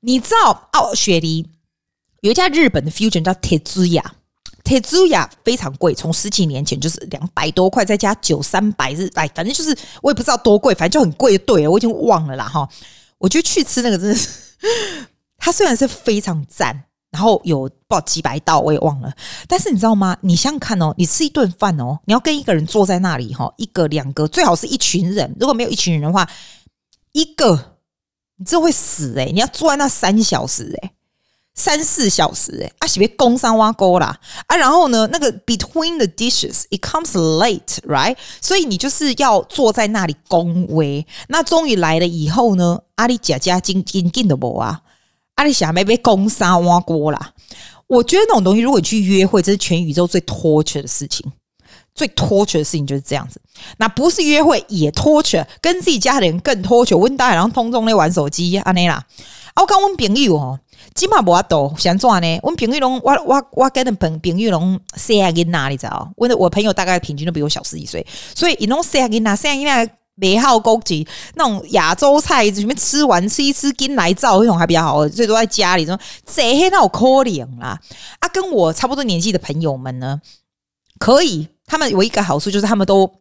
[0.00, 1.46] 你知道哦，雪梨。
[2.26, 9.70] 有一家日本的 fusion 叫 Tetsuya，Tetsuya 非常贵，从十几年前就是两百多块，再加九三百日，哎，反正就是
[10.02, 12.68] 我也不知道多贵，反正就很贵，对，我已经忘了啦哈。
[13.18, 14.28] 我就去吃那个，真的是，
[15.38, 19.12] 它虽然是非常赞，然后有报几百道，我也忘了。
[19.46, 20.16] 但是你知道吗？
[20.22, 25.32] 你想想看哦，你吃一顿饭哦，你要跟一个人坐在那里哈，一个两个，最好是一群人。
[25.38, 26.28] 如果没有一群人的话，
[27.12, 27.78] 一个
[28.36, 30.90] 你这会死诶、你要坐在那三小时诶、
[31.58, 34.14] 三四小时诶、欸，啊，是别工商挖沟啦
[34.46, 38.14] 啊，然后呢，那个 between the dishes，it comes late，right？
[38.42, 41.04] 所以你就是要坐在那里恭维。
[41.28, 44.82] 那终于来了以后呢，阿里姐姐进进进的不啊？
[45.36, 47.32] 阿里想没被工商挖沟啦。
[47.86, 51.24] 我觉得那种东西，如果你去约会，这是全宇宙最 torture 的事情，
[51.94, 53.40] 最 torture 的事情就是这样子。
[53.78, 56.98] 那不是约会也 torture，跟自己家人更 torture。
[56.98, 59.06] 温大然后通通在玩手机，安内啦。
[59.54, 60.60] 啊，我刚问朋友哦。
[60.96, 62.40] 起码无法度，想做呢？
[62.42, 66.10] 我朋友拢，我我我跟的朋朋友拢四阿囡仔，你知道？
[66.16, 68.04] 我的我朋友大概平均都比我小十几岁，
[68.34, 77.78] 所以伊拢细阿囡仔，细阿囡仔美好高级那种亚洲菜，随便吃完吃一吃，跟来照那种还比较好，最多在家里说这黑那我可怜啦。
[78.20, 80.20] 啊，跟我差不多年纪的朋友们呢，
[80.98, 83.12] 可以，他们有一个好处就是他们都。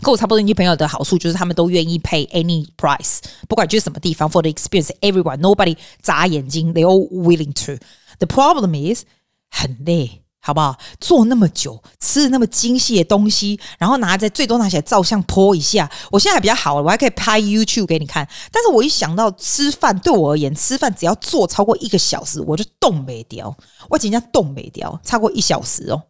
[0.00, 4.90] 跟我差不多年纪朋友的好处就是他们都愿意 pay any price，不管去什么地方 for the experience。
[5.00, 7.84] Everyone, nobody 眨眼睛，they all willing to。
[8.18, 9.02] The problem is
[9.50, 10.78] 很累，好不好？
[11.00, 15.90] 坐那么久，吃那么精细的东西，然后拿在最多拿起来照相 po 一下。
[16.10, 18.28] 我现在还比较好，我还可以拍 YouTube 给你看。
[18.52, 23.56] 但是我一想到吃饭，对我而言，吃饭只要坐超过一个小时，我就动没掉。
[23.88, 26.02] 我今天动没掉，超过一小时哦，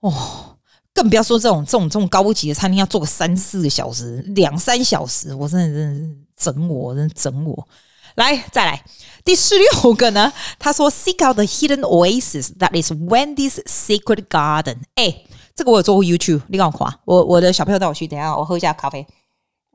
[0.00, 0.56] 哦。
[1.00, 7.68] 更不要说这种这种这种高级的餐厅要做个三四个小时、两三小时，我真的真的是整我，真的整我。
[8.16, 8.84] 来，再来
[9.24, 10.30] 第十六个呢？
[10.58, 19.06] 他说：“Seek out the hidden oasis that is Wendy's secret garden。”哎，这个我有做过 YouTube，你赶快，我我的小朋友带我去，等下我喝一下咖啡。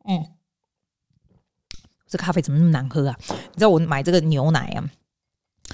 [0.08, 0.24] 嗯，
[2.08, 3.18] 这咖啡怎么那么难喝啊？
[3.28, 4.84] 你知道我买这个牛奶啊？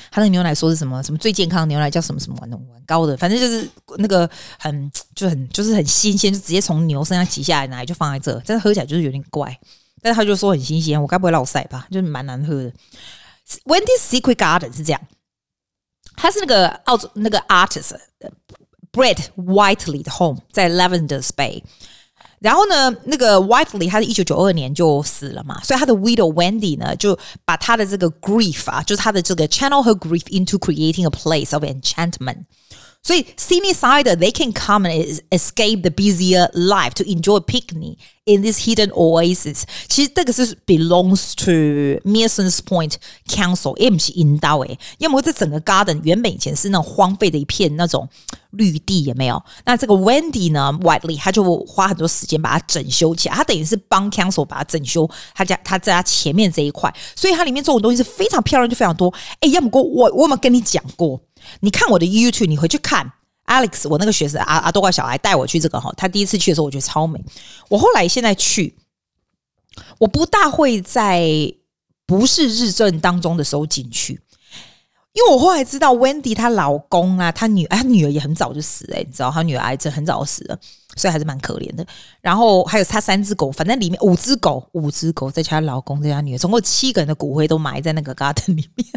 [0.10, 1.02] 他那个牛奶说是什么？
[1.04, 3.16] 什么最健康的牛奶叫什么什么玩玩高的？
[3.18, 9.58] 反正就是那个很就很就是很新鲜，就直接从牛身上挤下来的奶就放在这，但是喝起来就是有点怪。
[10.02, 11.88] 但是他就说很新鲜，我该不会落赛吧？
[11.92, 12.72] 就是蛮难喝的。
[13.66, 15.02] Wendy's Secret Garden 是这样，
[16.16, 17.96] 他是那个澳洲那个 artist
[18.92, 21.62] Brett Whiteley 的 home 在 Lavender Bay。
[22.42, 31.64] 然后呢，那个 Whitely 他是一九九二年就死了嘛，所以他的 widow Wendy 呢，就把他的这个 grief 啊，就是他的这个 channel her grief into creating a place of
[31.64, 32.46] enchantment。
[33.04, 38.60] 所以 Sydneysider they can come and escape the busier life to enjoy a picnic in this
[38.60, 39.64] hidden oasis。
[39.88, 41.52] 其实这个是 belongs to
[42.08, 42.94] Mearsons Point
[43.28, 48.08] Council，也不是引导诶，因为这整个 garden 原本以前是那种荒废的一片那种
[48.52, 49.42] 绿地，也没有？
[49.66, 59.12] 那这个 Wendy 呢，Whiteley 他就花很多时间把它整修起来，他等于是帮 Council 把它整修，他家他在他前面这一块，所以它里面这种东西是非常漂亮，就非常多。
[59.40, 61.20] 哎，要么过我我有没有跟你讲过？
[61.60, 63.12] 你看我的 YouTube，你回去看
[63.46, 67.24] Alex，我那个学生阿阿多怪小孩带我去这个哈，他第一次去的时候我觉得超美。
[67.70, 68.76] 我后来现在去，
[70.00, 71.54] 我不大会在
[72.06, 74.22] 不是日正当中的时候进去，
[75.14, 80.58] 因为我后来知道 Wendy 她老公啊，她女她女儿也很早就死了，你知道她女儿癌症很早死了，
[80.96, 81.86] 所以还是蛮可怜的。
[82.22, 88.88] 然后还有她三只狗，反正里面五只狗，五只狗再加她老公再加女儿，总共七个人的骨灰都埋在那个 garden 里面。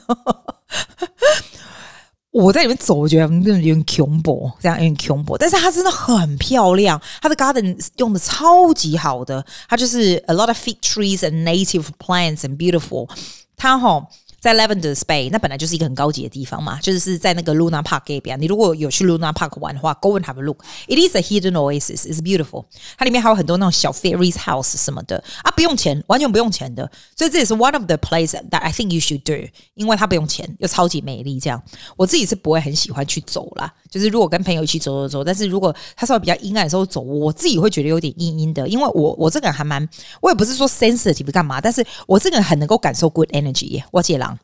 [2.35, 5.39] 我在里面走，我觉得有点恐怖，这样有点恐怖。
[5.39, 13.09] 但是它真的很漂亮，它的 garden 用的超级好的，它就是 a lot of fig trees and native plants and beautiful。
[13.57, 14.05] 它哈
[14.45, 18.39] 在 Lavender Bay，那本来就是一个很高级的地方嘛，就是是在那个 Luna Park 那边。
[18.39, 20.63] 你如果有去 Luna Park 玩的话，Go and have a look.
[20.87, 22.03] It is a hidden oasis.
[22.07, 22.67] It's beautiful.
[22.99, 26.91] 它里面还有很多那种小 fairy's house 什么的啊，不用钱，完全不用钱的。
[27.17, 31.41] 所以这也是 one of the places that I think you should do，因为它不用钱，又超级美丽。
[31.41, 31.63] 这样，
[31.97, 33.73] 我自己是不会很喜欢去走啦。
[33.95, 39.89] 就是如果跟朋友一起走走走，但是如果他稍微比较阴暗的时候走，我自己会觉得有点阴阴的，因为我我这个人还蛮，
[40.21, 43.85] 我也不是说 sensitive 干嘛，但是我这个人很能够感受 good energy 耶。
[43.93, 44.37] 我姐郎。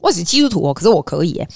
[0.00, 1.48] 我是基督徒哦，可是我可以耶。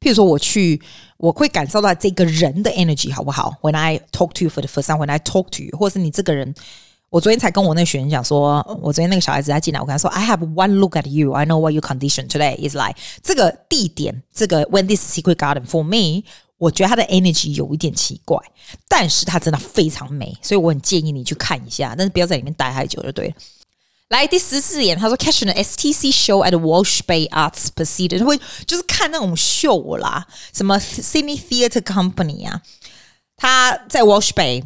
[0.00, 0.80] 譬如说，我去，
[1.18, 6.54] 我会感受到这个人的 energy 好不好？When I talk to you for the first time, when I talk to you，或者是你这个人，
[7.10, 12.94] 我昨天才跟我那个学员讲说，我昨天那个小孩子他进来，我跟他说，I have one look at you, I know what your condition today is like。
[13.22, 16.24] 这个地点，这个 when this Secret Garden for me，
[16.60, 18.38] 我觉得他的 energy 有一点奇怪，
[18.86, 23.34] 但是他真的非常美，所以我很建议你去看一下，但是不要在里面待太久就对了。
[24.10, 32.60] 来第十四点，他说 catch the STC show at Walsh Bay Arts Precinct，他会就是看那种秀啦，什么 Sydney Theatre Company 啊，
[33.36, 34.64] 他在 Walsh Bay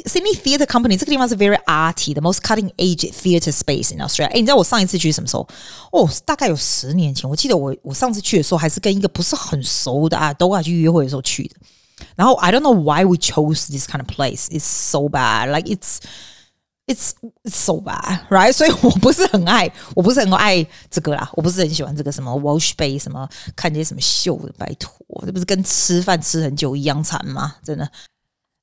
[0.00, 4.28] Sydney Theatre Company 这个地方是 very arty，the most cutting edge theatre space in Australia。
[4.28, 5.46] 哎，你知道我上一次去什么时候？
[5.92, 7.28] 哦，大概有十年前。
[7.28, 11.56] 我记得我我上次去的时候还是跟一个不是很熟的啊，都要去约会的时候去的。
[12.16, 14.46] 然后 I don't know why we chose this kind of place.
[14.46, 15.98] It's so bad, like it's
[16.84, 17.12] It's
[17.46, 18.52] so bad, right？
[18.52, 24.92] 所以我不是很爱，我不是很爱这个啦，我不是很喜欢这个什么 Wash Bay 什么看这些什么秀的，拜托，
[25.24, 27.54] 这不是跟吃饭吃很久一样惨吗？
[27.64, 27.88] 真的。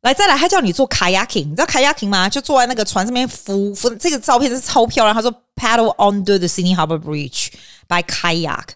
[0.03, 2.29] 来，再来，他叫你做 kayaking，你知道 kayaking 吗？
[2.29, 5.15] 就坐在那个船上面浮浮，这个照片是超漂亮。
[5.15, 7.53] 他说 paddle under the Sydney Harbour Bridge
[7.89, 8.69] by kayak，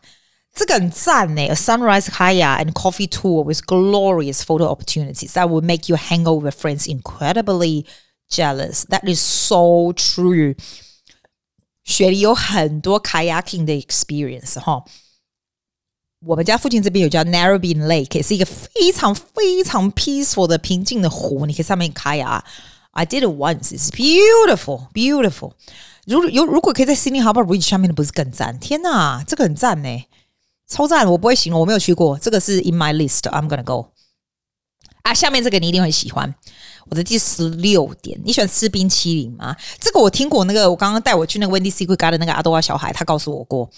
[0.54, 1.42] 这个很赞呢。
[1.42, 6.42] A sunrise kayak and coffee tour with glorious photo opportunities that would make you hang out
[6.42, 7.84] with friends incredibly
[8.30, 10.54] Jealous, that is so true.
[11.82, 14.84] 雪梨有很多 kayaking 的 experience 哈。
[16.25, 22.43] 我们家附近这边有叫 Narrabeen Lake，也是一个非常非常 peaceful 的平静的湖，你可以上面 Kay 啊。
[22.91, 23.71] I did it once.
[23.71, 25.53] It's beautiful, beautiful.
[26.05, 28.57] 如有如果可以在 Sydney Harbour Bridge 上面的，不是更赞？
[28.59, 30.05] 天哪，这个很赞呢，
[30.67, 31.09] 超赞！
[31.09, 32.17] 我不会形容，我没有去过。
[32.19, 33.21] 这个是 in my list.
[33.21, 33.87] I'm gonna go.
[35.01, 36.33] 啊，下面这个你一定会喜欢。
[36.92, 39.56] 我的第十六点，你喜欢吃冰淇淋吗？
[39.80, 43.68] 这个我听过，那个我刚刚带我去那个 Wendy Secret Garden 的那个阿多亚小孩，他告诉我过，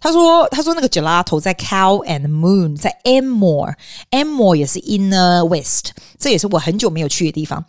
[0.00, 7.64] 他说他说那个 Gelato 在 Cow and Moon，在 Enmore，Enmore 也是 Inner West，这也是我很久没有去的地方。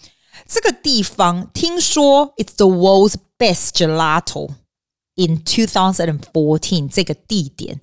[0.48, 4.50] 这个地方听说 It's the world's best Gelato
[5.16, 7.80] in 2014，这个地点。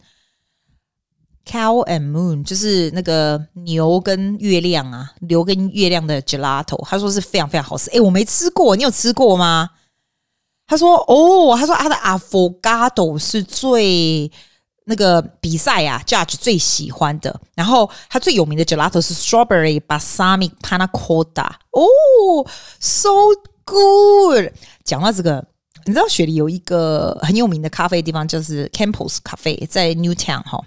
[1.46, 7.90] Cow and Moon 就是那个牛跟月亮啊，牛跟月亮的 gelato，他说是非常非常好吃。
[7.92, 9.70] 诶，我没吃过，你有吃过吗？
[10.68, 14.32] 他说哦，他说他的 avocado 是最
[14.86, 17.42] 那个比赛啊，judge 最喜欢的。
[17.56, 21.50] 然后他最有名的 gelato 是 strawberry balsamic panna cotta。
[21.72, 22.48] 哦
[22.80, 23.10] ，so
[23.66, 24.54] good。
[24.86, 25.46] 讲到这个，
[25.86, 30.64] 你知道雪梨有一个很有名的咖啡的地方，就是 Campbell's 咖啡，在 Newtown 哈。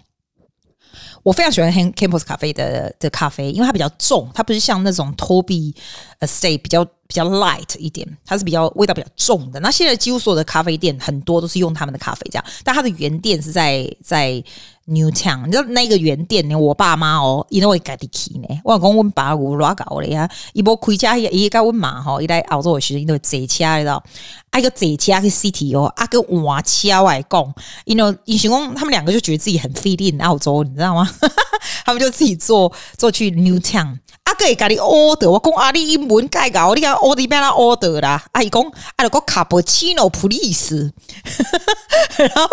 [1.25, 5.75] 我非常喜欢 Campus 咖啡的的咖啡，因为它比较重，它不是像那种 Toby
[6.21, 9.61] Estate 比较比较 light 一点，它是比较味道比较重的。
[9.61, 14.43] 那现在几乎所有的咖啡店很多都是用他们的咖啡这样，但它的原店是在在。
[14.87, 16.55] Newtown，你知道那个原店呢？
[16.55, 18.47] 我爸妈哦，因为我家己去呢。
[18.63, 24.05] 我讲我爸有偌搞的呀，伊无开车，伊甲阮妈吼，一来澳洲的时候，伊都坐车，你知道？
[24.51, 27.55] 啊个坐车去 City 哦，啊个换车外讲，
[27.87, 31.11] 因为以前讲他们两个就觉得自己很 fit in 澳洲，你知道吗？
[31.87, 33.99] 他们就自己坐坐去 Newtown。
[34.25, 38.23] 啊，个会甲你 order，我讲啊，你英文介搞，你讲 order 变啦 order 啦？
[38.33, 38.63] 啊，伊讲
[38.97, 40.91] 啊，个卡布奇诺普利斯，
[42.17, 42.49] 然后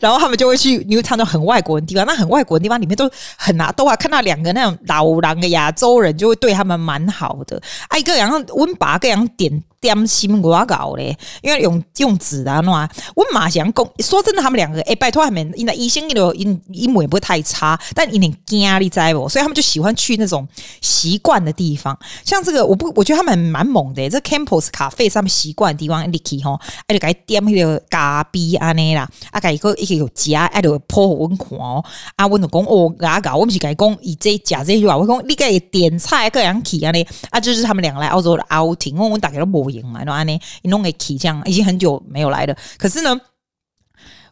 [0.00, 7.60] 然后他们就会去你会看到很外国人地方，那很外国人地方里面都很拿都啊，看到两个那种老狼的亚洲人，就会对他们蛮好的。
[7.88, 9.62] 啊，一个然后温把个样点。
[9.80, 20.46] 点心我搞嘞，因为用用纸的话，我马想讲，说真的，他们两个哎，拜托他们，因为医生那个英英文也不会太差，但有点压力在无，所以他们就喜欢去那种
[20.82, 31.82] 习惯的地方，像这个，我不，我觉得他们蛮猛的，这 Campbell's 咖啡上面习惯的地方，你去吼，哎，就该点那个咖啡安尼啦，啊，该一个一个有加，哎，就破我看哦，
[32.16, 39.69] 啊，我就讲哦，牙搞，我不是该讲以这加这句话，我讲你该点菜个样去安尼，啊，就是他们两个来澳洲的 outing，我我大概都无。
[39.82, 42.56] 买了安尼，你弄个起这样，已经很久没有来了。
[42.78, 43.20] 可是呢，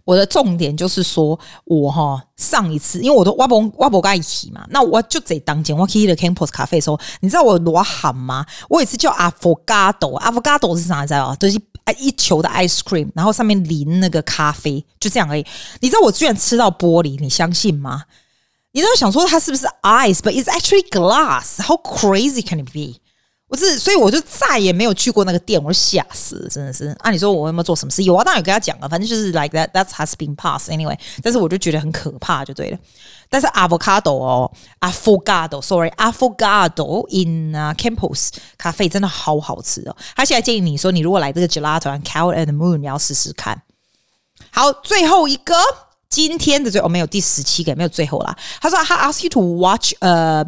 [0.04, 8.44] 我的重点就是说，我哈上一次，因为我都我不我不跟一起嘛，那我就在当间我去了 campus 咖啡的时候，你知道我多喊吗？
[8.68, 11.36] 我也是叫 Avocado，Avocado 是啥子啊？
[11.38, 11.60] 就是
[11.98, 15.46] 一球的 ice cream，然后上面淋那个咖啡，就这样而已。
[15.80, 18.04] 你知道我居然吃到玻璃，你相信吗？
[18.72, 21.62] 你都想说它是不是 ice，but it's actually glass。
[21.62, 23.00] How crazy can it be？
[23.48, 26.88] 我是，所以我就再也没有去过那个店，我吓死，真的是。
[27.00, 28.02] 按、啊、你说我有没有做什么事？
[28.02, 30.94] 有啊，当然有跟他讲了，反正就是 like that that has been passed anyway。
[31.22, 32.78] 但是我就觉得很可怕，就对了。
[33.30, 38.28] 但是 avocado 哦，affogato，sorry，affogato in、Campos
[38.58, 39.96] 咖啡真的好好吃哦。
[40.14, 43.62] 他现在建议你说，你如果来这个 gelato Cow and Moon，你要试试看。
[44.50, 45.54] 好，最后一个，
[46.10, 48.36] 今天的最后、哦、没有第十七个，没有最后啦。
[48.60, 50.44] 他说他 ask you to watch 呃。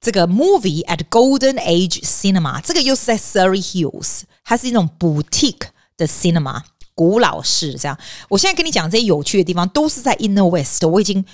[0.00, 6.60] 这个 movie at Golden Age Cinema，这个又是在 Surrey Hills，它是一种 boutique 的 cinema，
[6.94, 7.98] 古老式这样。
[8.28, 10.84] 我现在跟你讲这些有趣的地方，都是在 Inner West。
[10.86, 11.24] 我已经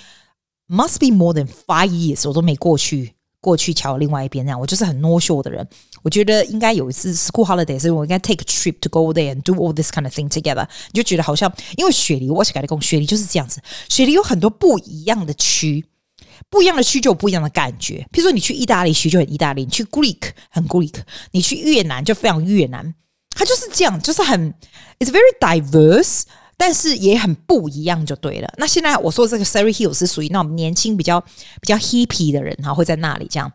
[0.69, 4.57] must be more than five years，我都没过去过去桥另外一边这样。
[4.57, 5.67] 我就是很 no show 的人。
[6.01, 10.29] 我觉得应该有一次 school holiday，所以我应该 take a trip to go there and do all this kind of thing
[10.29, 10.65] together。
[10.91, 15.85] 你就觉得好像，因为雪梨，我是跟你讲，雪梨就是这样子，雪梨有很多不一样的区。
[16.56, 17.96] 不一样的区就有不一样的感觉。
[18.10, 20.94] 譬如说，你去意大利区就很意大利，你去 Greek 很 Greek，
[21.32, 22.94] 你去越南就非常越南。
[23.32, 24.54] 它就是这样，就是很
[24.98, 26.22] It's very diverse，
[26.56, 28.50] 但是也很不一样，就对了。
[28.56, 31.20] 那现在我说这个 Surrey Hill 是属于那种年轻、比较
[31.60, 33.52] 比较 hippy 的人哈，会在那里这样。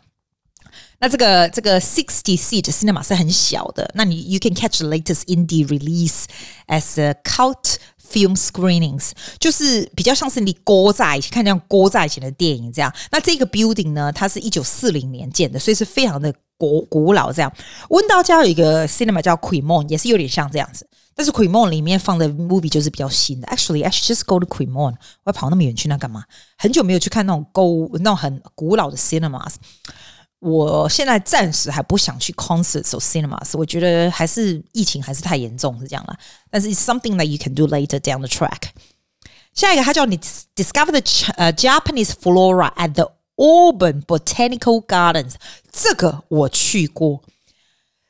[0.99, 6.26] 那这个这个 sixty seat cinema 是很小的，那你 you can catch the latest indie release
[6.68, 7.78] as a cult
[8.12, 12.93] film screenings，就是比较像是你搁在一起看这样搁在一起的电影这样。
[13.12, 17.51] 那这个 building 呢，它是一九四零年建的，所以是非常的古古老这样。
[17.89, 23.47] 温道家有一个 cinema 叫 Cremorne，也是有点像这样子，但是 Cremorne 里面放的 movie 就是比较新的。
[23.47, 26.24] Actually, I should just go to Cremorne，我要跑那么远去那干嘛？
[26.57, 29.55] 很久没有去看那种古那种很古老的 cinemas。
[30.42, 36.18] 我现在暂时还不想去 concerts or cinemas，我觉得还是疫情还是太严重，是这样啦。
[36.50, 38.70] 但是 something that you can do later down the track。
[39.54, 40.18] 下一个，他叫你
[40.56, 45.34] discover the 呃 Japanese flora at the Auburn Botanical Gardens，
[45.72, 47.22] 这个我去过，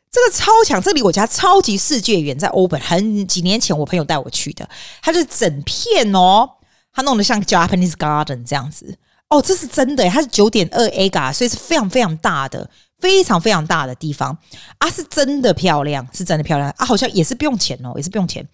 [0.09, 4.69] 这个超强，这离我家超级世界远，在欧本很几年前我朋友带我去的，
[5.01, 6.49] 它是整片哦，
[6.93, 8.97] 它弄得像 Japanese garden 这样子。
[9.31, 12.69] 哦，这是真的，它是九点二 A 嘎所以是非常非常大的，
[12.99, 14.37] 非常非常大的地方
[14.77, 18.45] 啊，是真的漂亮，是真的漂亮啊，好像也是不用钱哦，也是不用钱。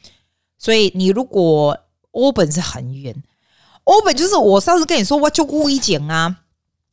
[0.60, 1.78] 所以你如果
[2.12, 3.16] 欧本是很远
[3.86, 6.38] 欧本就是我上次跟你说，我就故意剪啊。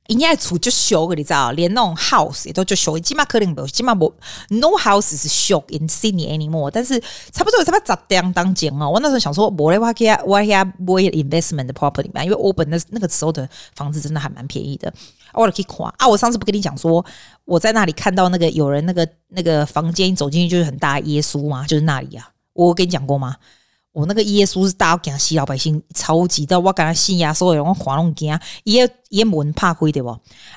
[0.06, 4.14] 人家厝就小个，你知道，连那种 house 也都就小，起码可能没有，起码不
[4.50, 6.70] no house 是俗 in Sydney anymore。
[6.70, 7.00] 但是
[7.32, 8.90] 差不多差不多十点当间哦。
[8.90, 10.64] 我那时候想说，我来我给我给买
[11.10, 14.92] investment 的 property 嘛，因为 Auburn 那那个时候的房子真的还蛮便宜的。
[15.32, 17.02] 我可以看啊，我上次不跟你讲说，
[17.46, 23.36] 我在那里看到那个有人那个那个房间走进去就是很大耶稣嘛，就是那里啊，我跟你讲过吗？
[23.94, 30.08] 我那个耶稣是大惊死老百姓超级的，我跟他信耶稣的人，我话拢惊，伊个伊门拍开对不？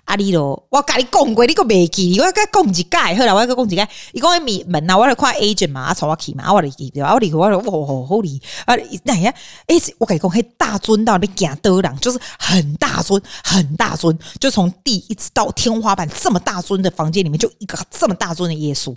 [0.06, 7.14] 啊你咯，我跟你讲过，你个袂记，我跟你讲一解，后来我跟你讲一解，伊讲个门啊，我来看 agent 嘛，啊带我去嘛，啊我嚟记对吧？
[7.14, 9.32] 我嚟我嚟，哇好好哩，啊那呀，
[9.68, 18.96] 诶，我跟你讲，迄大尊到你惊倒人，就是很大尊，很大尊，就从地一直到天花板这么大尊的房间里面，就一个这么大尊的耶稣，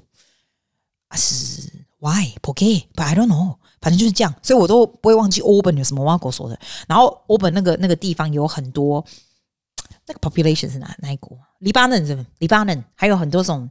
[1.09, 3.57] 啊是 why？Okay，but I don't know。
[3.81, 6.59] 反正就是这样，所以我都不会忘记 Auburn 有什么我跟我说的。
[6.87, 9.05] 然后 Auburn 那个那个地方有很多，
[10.07, 11.39] 那个 population 是哪哪一国？
[11.61, 12.26] 黎巴嫩是不是？
[12.39, 13.68] 黎巴嫩还有很多种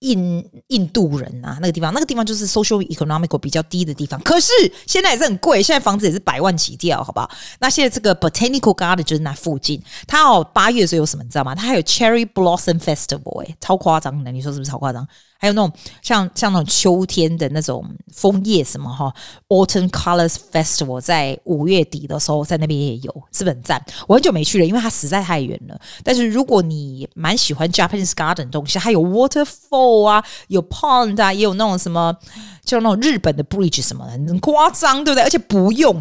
[0.00, 4.20] 印印度人啊，那个地方那个地方就是 social economical 比较低的地方。
[4.22, 4.52] 可是
[4.86, 7.28] 现在也是很贵，现在房子也是百万起跳，好不好？
[7.58, 11.54] 那现在这个 Botanical Garden 就是那附近，它哦八月的时候有什么你知道吗？
[11.54, 15.06] 它还有 Cherry Blossom Festival，哎，超夸张的，你说是不是超夸张？
[15.40, 15.72] 还有那种
[16.02, 17.82] 像像那种秋天的那种
[18.12, 19.10] 枫叶什么哈
[19.48, 23.82] ，Autumn Colors Festival 在五月底的时候在那边也有，是不是很赞？
[24.06, 25.80] 我很久没去了，因为它实在太远了。
[26.04, 32.14] 但是如果你蛮喜欢 Japanese Garden 东西，还有 Waterfall 啊，有 Pond 啊，也有那种什么，
[32.62, 35.22] 就那种日本的 Bridge 什么的，很夸张，对不对？
[35.22, 35.94] 而且不用，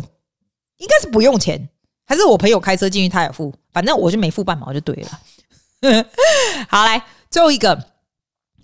[0.80, 1.70] 应该是不用钱，
[2.06, 6.06] 还是我朋友开车进去他也付，反正我就没付半毛就对了。
[6.68, 7.82] 好，来最后一个。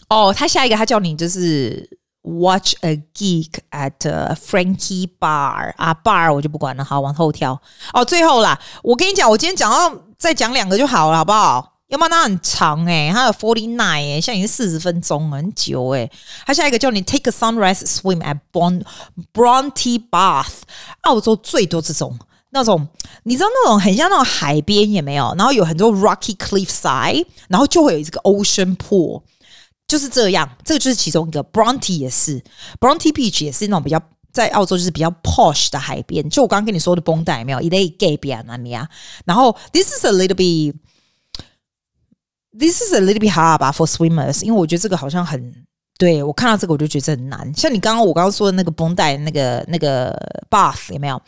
[0.09, 3.97] 哦，他下一个他叫你就是 watch a geek at
[4.35, 7.59] Frankie Bar 啊，bar 我就不管了，好，往后跳。
[7.93, 11.73] 哦，最后啦，我跟你讲，我今天讲到再讲两个就好了，好不好？
[11.87, 16.11] 要不然它很长诶、它有 forty nine 诶，现在已经四十分钟了，很久诶、欸。
[16.45, 18.83] 他下一个叫你 take a sunrise swim at Bron
[19.31, 20.61] Bronte Bath，
[21.01, 22.17] 澳洲最多这种
[22.49, 22.87] 那种，
[23.23, 29.21] 你知道那种很像那种海边也没有，然后有很多 rocky cliffside，然后就会有这个 ocean pool。
[29.87, 31.43] 就是这样，这个就是其中一个。
[31.43, 32.41] Bronte 也是
[32.79, 36.27] ，Bronte Beach 也是那种比较在澳洲就是比较 posh 的海边。
[36.29, 37.61] 就我刚刚跟你说的绷带有没有？
[37.61, 38.89] 一类 gay 边那里啊。
[39.25, 40.73] 然后 this is a little bit，this
[42.81, 45.65] is a little bit hard 吧 for swimmers，因为我觉得这个好像很，
[45.97, 47.53] 对，我看到这个我就觉得很难。
[47.53, 50.13] 像你刚刚我刚刚说的那个绷带那个那个
[50.49, 51.21] bath 有没有？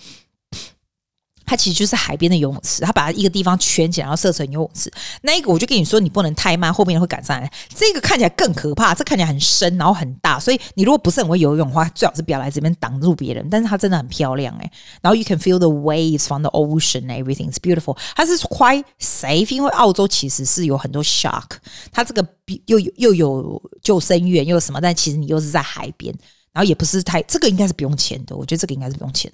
[1.47, 4.91] 它其实就是海边的游泳池，它把它一个地方圈起来，然后设成游泳池。
[5.21, 7.49] 那一个我就跟你说，你不能太慢，后面会赶上来。
[7.73, 13.47] 这个看起来更可怕，这看起来很深，然后很大，所以你如果不是很会游泳的话，最好是不要来这边挡住别人。
[13.49, 14.71] 但是它真的很漂亮诶，
[15.01, 17.97] 然后 you can feel the waves from the ocean, everything is beautiful。
[18.13, 21.51] 它是 quite safe，因为澳洲其实是有很多 shark，
[21.93, 22.27] 它这个
[22.65, 26.13] 又有又有救生员又有什么，但其实你又是在海边，
[26.51, 29.31] 然后也不是太，这个应该是不用钱的，我觉得这个应该是不用钱，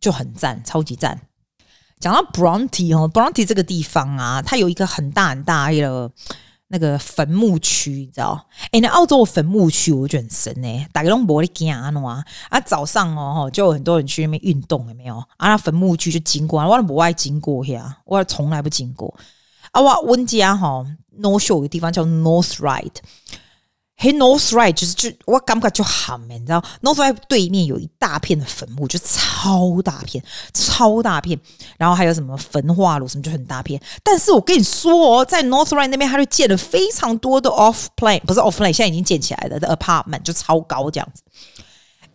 [0.00, 1.20] 就很赞，超级赞。
[2.00, 6.10] 讲到 Bronte 哦，Bronte 这个地方啊，它有一个很大很大的
[6.68, 8.46] 那个坟墓区，你知道？
[8.70, 10.86] 哎，那澳洲的坟墓区我觉得很神呢。
[10.92, 11.92] 大家都没在惊啊，
[12.48, 15.18] 啊，早上哦，就有很多人去那边运动，有没有？
[15.36, 19.14] 啊，那坟墓区就经过，我都不爱经过呀，我从来不经过。
[19.72, 20.82] 啊，我温家哈
[21.20, 22.96] North Shore 有个地方叫 North Ryde。
[24.00, 30.24] Hey，North Ryde 就是就我感觉就很美，你知道？North Ryde 对面有一大片的坟墓，就超大片，
[30.54, 31.38] 超大片。
[31.76, 33.78] 然后还有什么焚化炉什么，就很大片。
[34.02, 41.22] 但是我跟你说哦，在 North Ryde 那边，他就建了非常多的 off plane，不是 off plane，现在已经建起来了的 apartment，就超高这样子。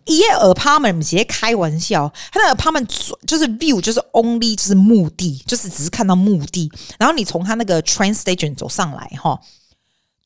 [0.06, 2.88] 一夜 apartment 直接开玩笑，他那 apartment
[3.24, 6.68] 就是 view 就是 only 就是墓地，就是只是看到墓地。
[6.98, 9.40] 然后你从他那个 train station 走上来哈。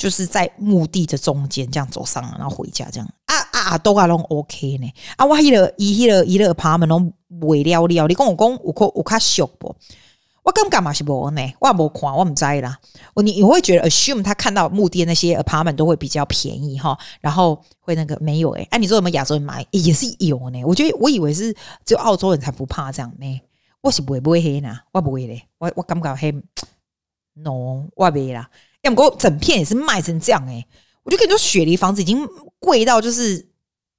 [0.00, 9.76] 就是在墓地的中间这样走上，然后回家这样啊啊都啊拢 OK 呢啊我迄个伊迄个伊个 apartment 拢未了了，你跟我讲有可有较俗不？
[10.42, 12.78] 我感觉嘛是无呢，我也无看，我唔知啦。
[13.16, 18.64] 你你会觉得 assume 他看到墓地那些 apartment 都会比较便宜哈，然后会那个没有诶、欸。
[18.64, 20.64] 哎、啊，你说有没有亚洲人买也是有呢？
[20.64, 21.52] 我觉得我以为是
[21.84, 23.40] 只有澳洲人才不怕这样呢。
[23.82, 26.32] 我是不会不会黑呢，我不会嘞，我我感觉黑
[27.34, 28.48] no 我袂啦。
[28.82, 30.66] 要不过整片也是卖成这样哎、
[31.02, 32.26] 我就跟你说，雪梨房子已经
[32.58, 33.46] 贵到就是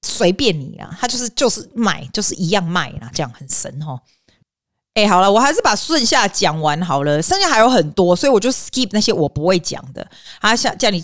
[0.02, 4.00] 随便你啊，它就是就是卖，就是一样卖啦，这样很神齁。
[4.94, 10.06] 哎、好了，我还是把剩下讲完好了，剩下还有很多，所以我就 skip 那些我不会讲的。
[10.42, 11.02] 他想叫你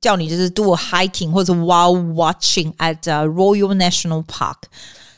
[0.00, 4.56] 叫你就是 do a hiking 或者 while watching at Royal National Park。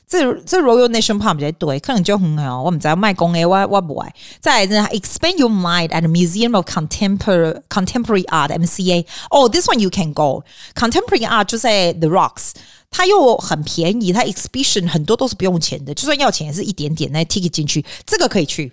[0.09, 2.63] 这这 Royal National Park 比较对，可能就很好。
[2.63, 4.15] 我们在卖公诶，我我不爱。
[4.41, 9.05] 再来呢，Expand your mind at the Museum of Contemporary Contemporary Art MCA。
[9.31, 10.43] 哦，this one you can go。
[10.75, 12.53] Contemporary Art 就在 The Rocks，
[12.91, 17.85] 它又很便宜，它 exhibition 很多都是不用钱的，就算要钱也是一点点那 ticket 进去。
[18.07, 18.73] 这个可以去，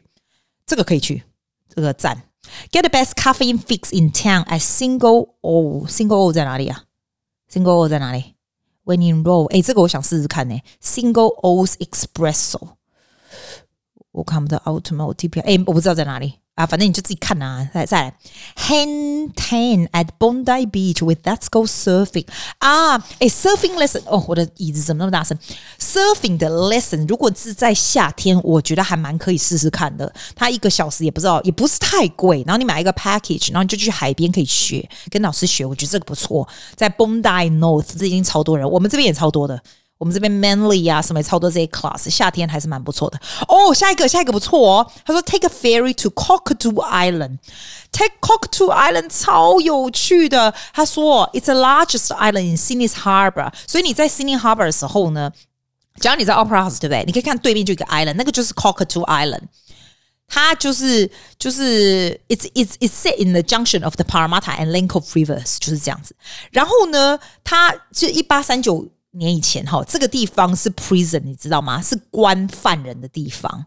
[0.65, 1.23] 这个可以去，
[1.75, 2.23] 这个赞。
[2.71, 6.83] Get the best caffeine fix in town at Single O，Single O 在哪里啊
[7.51, 8.34] ？Single O 在哪里
[8.84, 10.60] ？When in Rome，哎，这个我想试试看呢。
[10.82, 12.70] Single O's Espresso，
[14.12, 16.34] 我看不到 Automotive，哎，我不知道在哪里。
[16.55, 18.13] 啊，反正你就自己看啊，再再来
[18.55, 22.25] ，Hang Ten at Bondi Beach with Let's Go Surfing
[22.59, 25.37] 啊，哎，Surfing lesson 哦，我的椅子怎么那么大声
[25.77, 30.11] ？Surfing 的 lesson 如果是在夏天，我觉得还蛮可以试试看的。
[30.33, 36.47] 它一个小时也不知道，也不是太贵，然后你买一个 package，然后你就去海边可以学，跟老师学，我觉得这个不错。
[36.75, 39.61] 在 Bondi North 这已经超多人，我们这边也超多的。
[39.98, 43.74] 我们这边 Manly 啊，什么超多这些 class，夏天还是蛮不错的哦。
[43.74, 44.92] 下一个，下一个不错哦。
[45.04, 50.54] 他说 Take a ferry to Cockatoo Island，Take Cockatoo Island 超有趣的。
[50.72, 55.30] 他说 It's the largest island in Sydney's Harbour，所以你在 Sydney Harbour 的时候呢，
[56.00, 57.04] 只要你在 Opera House 对不对？
[57.04, 59.42] 你可以看对面就一个 island，那个就是 Cockatoo Island。
[60.26, 66.16] 它就是就是 It's It's It's set in the junction of the Parramatta and Lane Cove Rivers，就是这样子。
[66.52, 68.88] 然后呢，它就一八三九。
[69.17, 71.81] 年以前哈，这个地方是 prison，你知道吗？
[71.81, 73.65] 是关犯人的地方。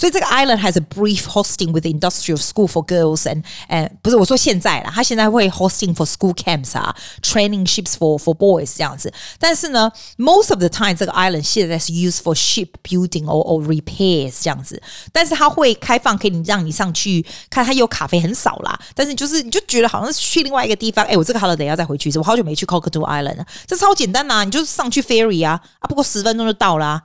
[0.00, 5.48] 所以这个 island has a brief hosting with the industrial school for girls and and 不是我说现在啦，他现在会
[5.48, 9.10] hosting for school camps 啊，training ships for for boys 这样子。
[9.38, 14.82] 但是呢，most of the time 这个 island 现在是 used for ship building or or repairs 这样子。
[15.12, 18.78] 但是它会开放，可以让你上去看，它有咖啡很少啦。
[18.94, 21.02] 但是就是你就觉得好像是去另外一个地方。
[21.06, 23.46] 哎，我这个 holiday 要再回去一次，我好久没去 Cockatoo Island 了。
[23.66, 27.02] 这超简单呐、啊，你就是上去 ferry 啊啊，不过十分钟就到啦、啊。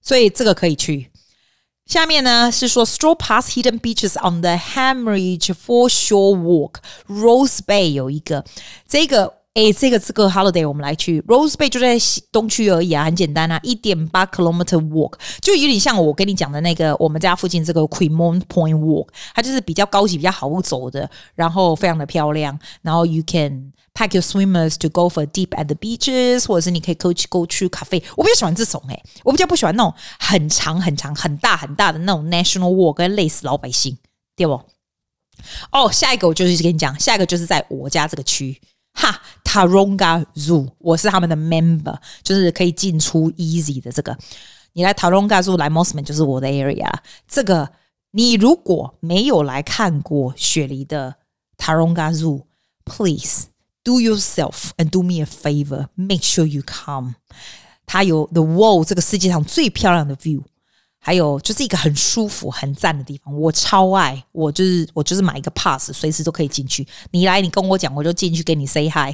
[0.00, 1.10] 所以这个可以去。
[1.86, 8.44] 下面呢是说，stroll past hidden beaches on the Hammeridge Foreshore Walk，Rose Bay 有一个
[8.86, 22.57] 这个 哎，这个这个 holiday 我们来去 Rose Bay 就在西东区而已啊，很简单啊，一点八 kilometer walk，就有点像我跟你讲的那个我们家附近这个 Queens Point Walk，它就是比较高级、比较好走的，然后非常的漂亮。
[22.81, 27.45] 然后 you can pack your swimmers to go for deep at the beaches，或者是你可以 go 去 go
[27.45, 28.01] to cafe。
[28.15, 33.95] 我比较喜欢这种哎，我比较不喜欢那种很长很长、很大很大的那种 national walk，跟累死老百姓，
[34.35, 34.59] 对不？
[35.71, 38.59] 哦，下一个我就是跟你讲，下一个就是在我家这个区。
[38.92, 44.16] 哈，Taronga Zoo，我是他们的 member，就是可以进出 easy 的这个。
[44.72, 46.92] 你来 Taronga Zoo 来 Mosman 就是我的 area。
[47.26, 47.70] 这个
[48.10, 51.16] 你如果没有来看过雪梨的
[51.56, 53.46] Taronga Zoo，please
[53.82, 57.14] do yourself and do me a favor，make sure you come。
[57.86, 60.42] 它有 the world 这个世界上最漂亮的 view。
[61.05, 64.23] 还有就是一个很舒服、很赞的地方，我超爱。
[64.31, 66.87] 我就是我就是买一个 pass，随时都可以进去。
[67.11, 69.13] 你来，你跟我讲，我就进去跟你 say hi。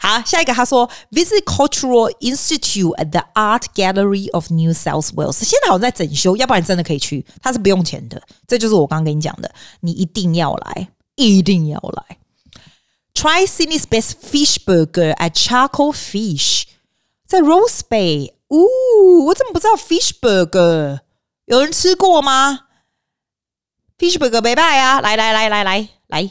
[0.00, 5.44] 好，下一个他说，Visit Cultural Institute at the Art Gallery of New South Wales。
[5.44, 8.20] 现在好像在整修，要不然真的可以去，它是不用钱的。
[8.48, 12.18] 这就是我刚刚跟你讲的，你一定要来，一定要来。
[13.14, 16.64] Try Sydney's best fish burger at Charcoal Fish，
[17.28, 18.32] 在 Rose Bay。
[18.48, 21.00] 呜、哦，我怎么不知道 fish burger？
[21.44, 22.60] 有人吃过吗
[23.98, 25.02] ？fish burger 没拜啊！
[25.02, 26.30] 来来来来来来，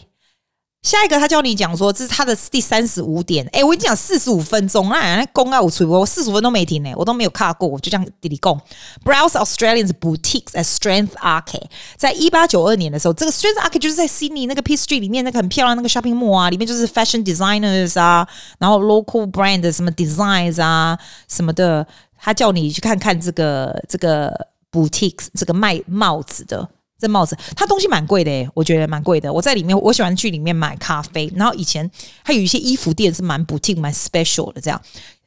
[0.83, 3.45] 下一个他教你讲说，这是他的第三十五点。
[3.51, 8.57] 哎，我跟你讲，四十五分钟啊，那公告我出我四十五分钟没停呢，我都没有卡过，我就这样滴滴讲。
[9.03, 11.65] Browse Australians boutiques at Strength Arcade，
[11.97, 18.27] 在一八九二年的时候，这个 Strength Arcade 就是在悉尼那个 P Street 里面那个很漂亮那个 shopping mall 啊，里面就是 fashion designers 啊，
[18.59, 20.97] 然后 local brand 什么 designs 啊
[21.27, 21.85] 什么的。
[22.19, 26.67] 他叫你去看看这个这个 boutiques，这个卖帽子的
[26.99, 29.31] 这帽子，它东西蛮贵的诶，我觉得蛮贵的。
[29.31, 31.31] 我在里面，我喜欢去里面买咖啡。
[31.35, 31.89] 然后以前
[32.23, 34.81] 还有一些衣服店是蛮 boutique、蛮 special 的这样。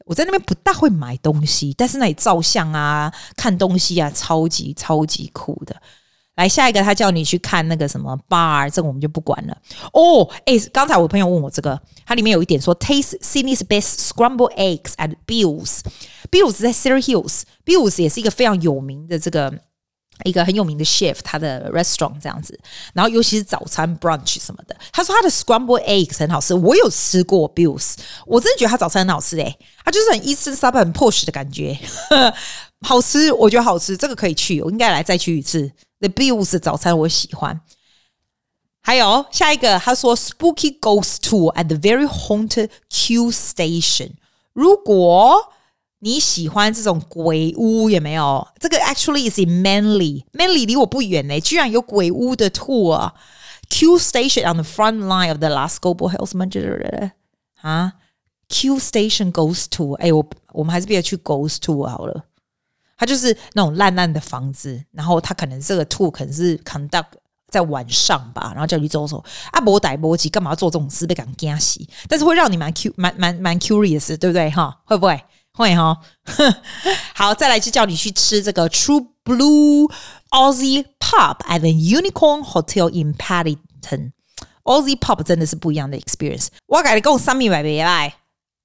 [0.06, 5.76] 我在那边不大会买东西，但是那里照相啊、看东西啊，超级超级酷的。
[6.36, 9.56] 来下一个，他叫你去看那个什么 bar，这个我们就不管了。
[9.92, 15.80] 哦，哎，刚才我朋友问我这个，它里面有一点说 Taste Sydney's best scrambled eggs at Bill's。
[16.30, 17.42] Bill's 在 Surry Hills。
[17.64, 19.52] Bill's 也是一个非常有名的这个
[20.24, 22.58] 一个很有名的 chef，他的 restaurant 这样子。
[22.92, 26.54] 然后尤其是早餐 brunch 什么的，他说他的 scrambled eggs 很好吃。
[26.54, 27.94] 我有吃过 Bill's，
[28.26, 31.78] 我真的觉得他早餐很好吃诶，他就是很 Eastern s u b 很 posh 的感觉，
[32.82, 35.70] 好吃，我觉得好吃，这个可以去，我应该来再去一次。
[36.00, 37.60] The Bills 的早餐我喜欢，
[38.82, 44.12] 还有下一个，他说 Spooky Ghost Tour at the very haunted Q Station。
[44.52, 45.52] 如果
[46.00, 48.46] 你喜欢这种鬼屋，有没有？
[48.58, 53.12] 这个 actually is in Manly，Manly 离我不远呢，居然有鬼屋的 tour。
[53.68, 57.12] Q Station on the front line of the last global health measure
[57.60, 57.92] 啊
[58.48, 59.94] ，Q Station Ghost Tour。
[59.94, 62.24] 哎，我我们还是别去 Ghost Tour 好了。
[62.98, 67.06] 它就是那种烂烂的房子，然后它可能这个 tour 可能是 conduct
[67.48, 71.88] 在晚上吧，然后叫你走走啊，不逮波急，干嘛要做这种事被敢惊喜？
[72.08, 74.80] 但是会让你蛮 Q 蛮蛮蛮 curious，对不对哈？
[74.84, 75.22] 会不会
[75.60, 75.96] 会哈？
[77.14, 79.92] 好，再来就叫你去吃这个 True Blue
[80.30, 84.12] Aussie Pub at the Unicorn Hotel in Paddington。
[84.64, 86.48] Aussie Pub 真的是不一样的 experience。
[86.66, 88.14] 我改的跟我三米百别来，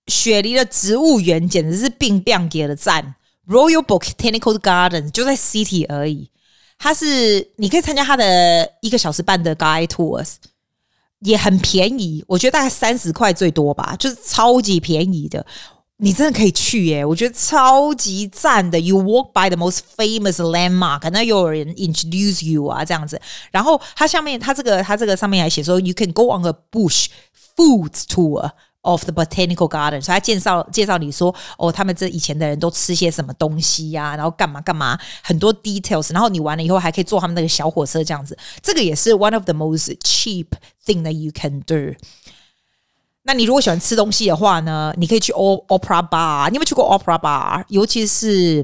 [0.08, 3.16] 雪梨的植物园简直是并并给了赞。
[3.48, 6.32] Royal Botanical Gardens 就在 City 而已，
[6.80, 10.36] 它是你可以参加它的一个小时半的 Guide Tours，
[11.20, 15.46] 也很便宜，我觉得大概三十块最多吧，就是超级便宜的，
[15.98, 18.80] 你真的可以去耶，我觉得超级赞的。
[18.80, 23.22] You walk by the most famous landmark，那又有人 introduce you 啊这样子，
[23.52, 27.08] 然后它下面它这个它这个上面还写说 You can go on a bush
[27.56, 28.52] foods tour。
[28.88, 40.50] Of the botanical garden，所以他介绍介绍你说，哦，他们这以前的人都吃些什么东西呀、然后干嘛干嘛，很多 details，然后你完了以后还可以坐他们那个小火车这样子，这个也是 one of the most cheap
[40.86, 41.98] thing that you can do。
[43.28, 47.64] 那你如果喜欢吃东西的话呢，你可以去 O Opera Bar 你有没有去过 Opera Bar？
[47.70, 48.64] 尤其是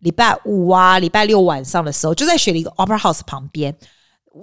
[0.00, 3.74] 礼拜五啊、礼拜六晚上的时候，就在雪梨 Opera House 旁边。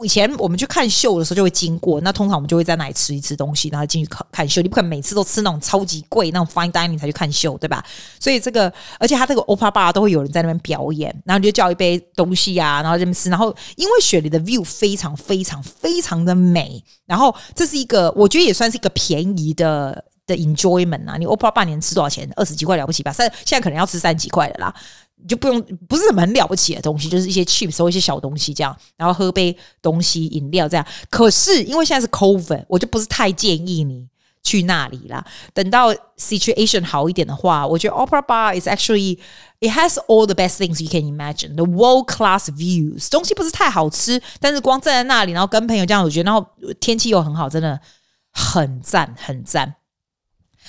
[0.01, 4.61] 以前我们去看秀的时候就会经过，那通常我们就会在那里吃一吃东西，然后进去看看秀。
[4.61, 7.83] 你不可能每次都吃那种超级贵那种 fine dining 才去看秀，对吧？
[8.19, 13.29] 所以这个，而且他这个 Opera Bar 都会有人在那边表演，然后你就叫一杯东西啊，然后这边吃。
[13.29, 21.17] 然后因为雪梨的 view 非常非常非常的美，然后这是一个我觉得也算是一个便宜的的 enjoyment 啊。
[21.17, 22.29] 你 Opera Bar 年吃多少钱？
[22.35, 23.11] 二十几块了不起吧？
[23.11, 24.73] 三现在可能要吃三几块的啦。
[25.24, 30.86] 你就不用，不是什么很了不起的东西，就是一些 cheap，收一些小东西这样，然后喝杯东西饮料这样。
[31.09, 34.07] 可是因为现在是 COVID，我就不是太建议你
[34.43, 35.26] 去那里啦。
[35.53, 39.17] 等到 situation 好一点的话，我觉得 Opera Bar is actually
[39.61, 41.55] it has all the best things you can imagine.
[41.55, 46.45] The world class views，东西不是太好吃，但是光站在那里，然后跟朋友这样，我觉得然后
[46.82, 47.80] 天气又很好，真的
[48.34, 49.76] 很赞，很赞。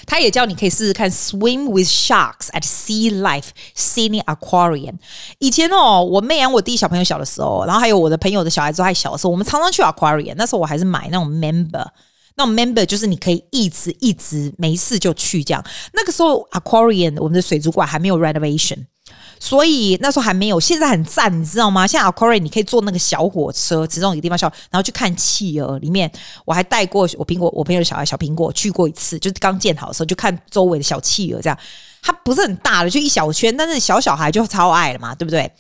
[0.07, 4.97] 他也叫你可以试试看 swim with sharks at Sea Life Sydney Aquarium。
[5.39, 10.35] 以前哦，我妹养我弟小朋友小的时候，然后还有我的朋友的小孩子还小的时候，我们常常去 Aquarium。
[10.37, 11.87] 那时候我还是买那种 member，
[12.37, 15.65] 那种 member 就是你可以一直一直没事就去这样。
[15.93, 18.87] 那个时候 Aquarium 我们的水族馆还没有 renovation。
[19.39, 21.87] 所以那时候还没有，现在很赞，你知道吗？
[21.87, 25.79] 像 Aquarium 你可以坐那个小火车，其中一个地方笑，然后去看企鹅。
[25.79, 26.11] 里面
[26.45, 31.59] 我还带过我苹果，我朋友的小孩小苹果去过一次，就是刚建好的时候，就看周围的小企鹅这样。
[32.03, 35.51] 它不是很大的，就一小圈，但是小小孩就超爱了嘛，对不对？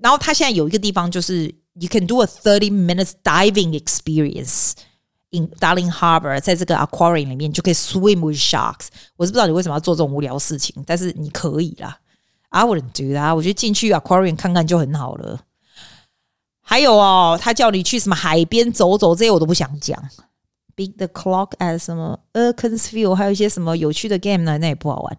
[0.00, 4.74] 然后它现在有一个地方，就是 you can do a thirty minutes diving experience
[5.30, 8.86] in Darling Harbour，在这个 Aquarium 里面就可以 swim with sharks。
[9.16, 11.98] 我是不知道你为什么要做这种无聊事情，但是你可以啦。
[12.52, 15.40] I wouldn't do that，我觉得进去 aquarium 看看就很好了。
[16.60, 19.98] 还有哦，他叫你去什么海边走走，这些我都不想讲。
[20.76, 24.58] Beat the clock at 什么 Erkensville，还有一些什么有趣的 game 呢？
[24.58, 25.18] 那也不好玩。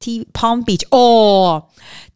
[0.00, 1.64] T Palm Beach 哦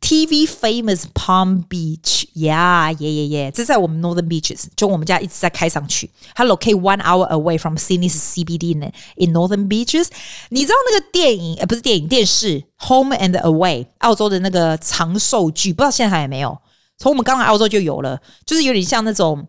[0.00, 6.08] ，TV famous Palm Beach，yeah yeah yeah yeah，这在我们 Northern Beaches，就我们家一直在开上去。
[6.34, 10.08] 它 locate one hour away from Sydney's CBD 呢 in Northern Beaches。
[10.50, 16.56] 你知道那个电影呃不是电影电视 Home and Away，澳洲的那个长寿剧，不知道现在还有没有？
[16.98, 19.48] 从我们刚来澳洲就有了，就是有点像那种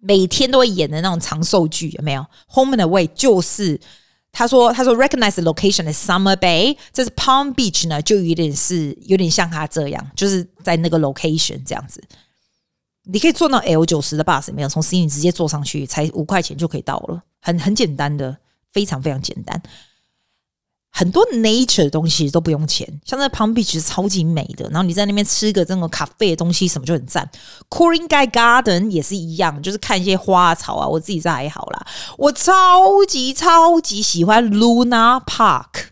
[0.00, 3.80] 每天都会演的那种长寿剧，有没有？Home and Away 就是。
[4.38, 12.04] 他说：“他说，recognize the location is Summer Bay，这是 Palm Beach 呢，就有点是有点像他这样，就是在那个 location 这样子。
[13.04, 18.36] 你可以坐到 L 九十的 bus，没有从悉尼直接坐上去，才五块钱就可以到了，很很简单的，
[18.74, 19.58] 非常非常简单。”
[20.98, 27.28] 很多 nature 的东西都不用钱，像在 Palm Beach 是超级美的，然后你在那边吃个这种咖啡的东西什么就很赞。
[27.68, 31.86] Ku-ring-gai Garden 也是一样，就是看一些花草啊，我自己是还好啦。
[32.16, 35.88] 我超级超级喜欢 Luna Park。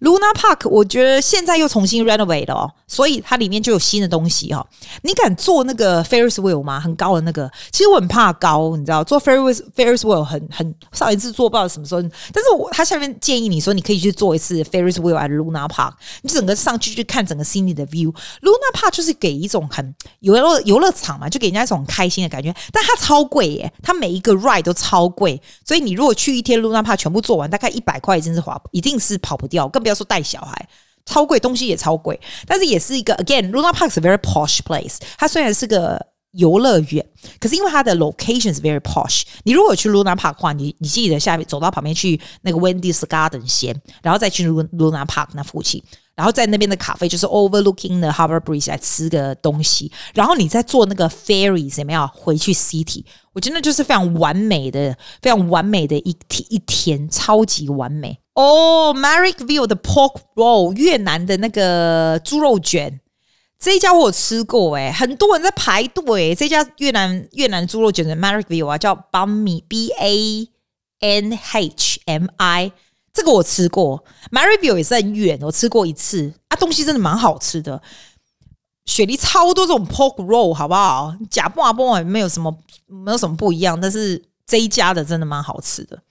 [0.00, 4.66] Luna Park，我觉得现在又重新 renovate 了哦，所以它里面就有新的东西哈。
[5.02, 6.80] 你敢坐那个 Ferris wheel 吗？
[6.80, 18.10] 很高的那个，其实我很怕高，你知道，坐 Ferris Ferris wheel 很很上一次坐不知道什么时候，但是我他下面建议你说你可以去坐一次 Ferris wheel at Luna Park，你整个上去去看整个 Sydney 的 view。
[18.42, 29.90] Luna Park 就是给一种很游乐游乐场嘛，就给人家一种很开心的感觉，但它超贵耶，它每一个 ride 都超贵，所以你如果去一天 Luna Park 全部做完，大概一百块，已经是划，一定是跑不掉，更不。
[29.90, 30.68] 要说带小孩
[31.06, 34.98] 超贵，东西也超贵，但是也是一个 again Luna Park 是 very posh place。
[35.18, 36.00] 它虽然是个
[36.32, 37.04] 游乐园，
[37.40, 39.22] 可是因为它的 location 是 very posh。
[39.44, 45.82] 你如果去 Luna Park 的话，你你记得下面走到旁边去那个 Wendy's Garden 先，然后再去 Luna Park 那附近，
[46.16, 53.04] 然后在那边的咖啡就是 overlooking the harbor Bridge 来吃个东西，然后你再坐那个 ferry 怎么样回去 city？
[53.32, 58.18] 我觉得就是非常完美的、非常完美的一天一天，超级完美。
[58.34, 63.00] 哦、，Marrickville 的 Pork Roll 越南的那个猪肉卷，
[63.58, 66.34] 这一家我有吃过诶，很多人在排队。
[66.34, 70.48] 这家越南越南猪肉卷的 Marrickville 啊，叫 Banh Mi B A
[71.00, 72.72] N H M I，
[73.12, 74.04] 这个我吃过。
[74.30, 77.82] Marrickville 也是很远，我吃过一次啊，东西真的蛮好吃的。
[78.86, 81.14] 雪梨超多这种 Pork Roll，好不好？
[81.30, 82.56] 假不啊不，没有什么
[82.86, 86.02] 没有什么不一样，但是这一家的真的蛮好吃的。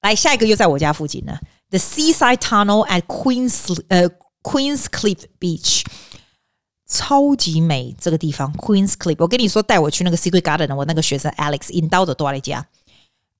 [0.00, 1.38] 来，下一个又在我家附近呢
[1.70, 4.10] ，The Seaside Tunnel at Queens 呃
[4.42, 5.82] Queens Cliff Beach，
[6.86, 8.52] 超级美这个地方。
[8.54, 12.66] Queens Cliff，我跟你说，带我去那个 Secret Garden 我那个学生 Alex 引导的多了一家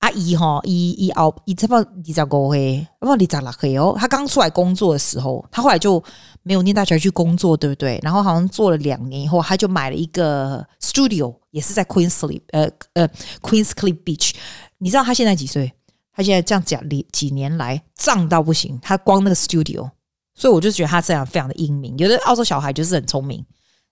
[0.04, 3.96] 阿姨哈，一一熬一差不多二十五岁，不二十六岁哦。
[3.98, 6.02] 他刚出来工作的时候，他后来就
[6.42, 7.98] 没有念大学去工作，对不对？
[8.02, 13.08] 然后好像做了两年以后，他就买了一个 studio，也是在 Queens Cliff 呃呃
[13.40, 14.32] Queens Cliff Beach。
[14.76, 15.72] 你知道他现在几岁？
[16.12, 18.78] 他现在这样讲，几年来涨到不行。
[18.82, 19.88] 他光那个 studio，
[20.34, 21.96] 所以我就觉得他这样非常的英明。
[21.96, 23.42] 有的澳洲小孩就是很聪明。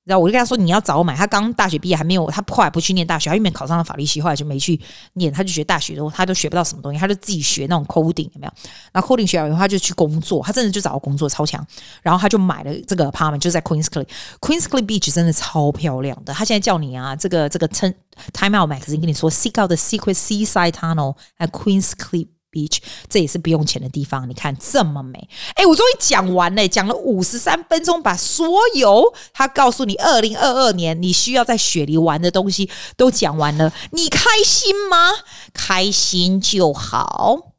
[0.04, 4.80] 然后我就跟他说：“你要早买。”他刚大学毕业还没有，他后来不去念大学，他因为考上了法律系，后来就没去
[5.14, 5.32] 念。
[5.32, 8.52] 他就学大学的，他都学不到什么东西，他就自己学那种 coding 有没有？
[8.92, 11.64] 那 coding 学完以后，他就去工作，他真的就找到工作超强。
[12.02, 16.34] 然后他就买了这个 apartment，就在 Queens Cliff，Queens Cliff Beach 真的超漂亮的。
[16.34, 22.78] 他现在叫你啊，这个这个 Time Out Magazine 跟你说，Seek out the secret seaside tunnel at Queens Cliff Beach，
[23.08, 24.28] 这也是不用钱的地方。
[24.28, 33.72] 你看这么美，哎，我终于讲完了，讲了五十三分钟，把所有他告诉你二零二二年你需要在雪梨玩的东西都讲完了。
[33.92, 35.12] 你开心吗？
[35.54, 37.52] 开心就好。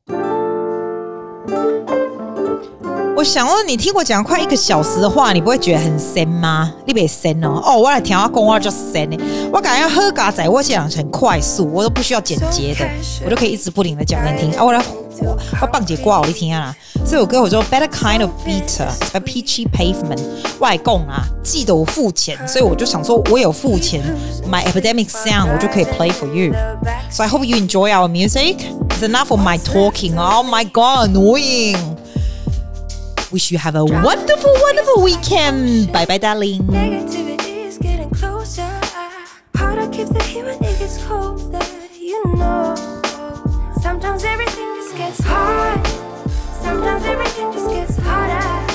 [3.15, 6.73] 我想问你，听我讲快一个小时的话，你不会觉得很深吗？
[6.85, 7.61] 你别深哦。
[7.63, 9.17] 哦，我来听我讲话就深呢。
[9.51, 12.85] 我感觉喝咖仔，我讲很快速，我都不需要剪接的，
[13.23, 14.59] 我就可以一直不停的讲给你听。
[14.59, 14.83] 啊，我来，
[15.21, 16.75] 我我放几挂我你听啊。
[17.05, 20.19] 这首歌我说 Better Kind of Bitter，A Peachy Pavement。
[20.59, 24.01] 外公啊，记得我付钱，所以我就想说，我有付钱
[24.49, 26.51] ，My Epidemic Sound，我就可以 play for you。
[27.11, 28.57] So I hope you enjoy our music.
[28.89, 30.17] It's enough of my talking.
[30.17, 31.77] Oh my God, annoying.
[33.33, 35.91] Wish you have a wonderful, wonderful weekend.
[35.91, 36.61] Bye bye, darling.
[36.67, 38.61] Negativity is getting closer.
[39.55, 41.59] How to keep the it gets colder,
[41.97, 42.75] you know.
[43.81, 45.83] Sometimes everything just gets hard.
[46.61, 48.71] Sometimes everything just gets harder.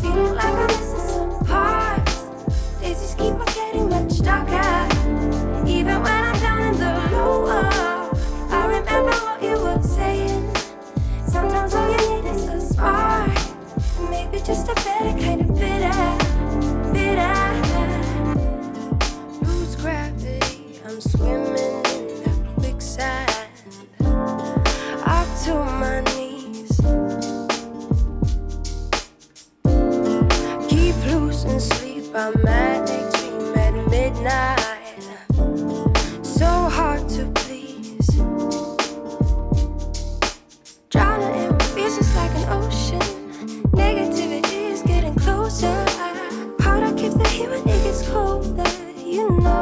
[0.00, 2.22] Feeling like I'm missing some parts.
[2.80, 5.66] Just keep on getting much darker.
[5.66, 7.99] Even when I'm down in the lower,
[14.44, 16.16] just a better kind of bitter,
[16.92, 17.34] bitter.
[19.44, 23.30] Lose gravity, I'm swimming in the quicksand.
[25.04, 26.80] Up to my knees.
[30.68, 34.59] Keep losing sleep, I'm at extreme at midnight.
[47.40, 49.59] To keep the heat when it gets colder, you know.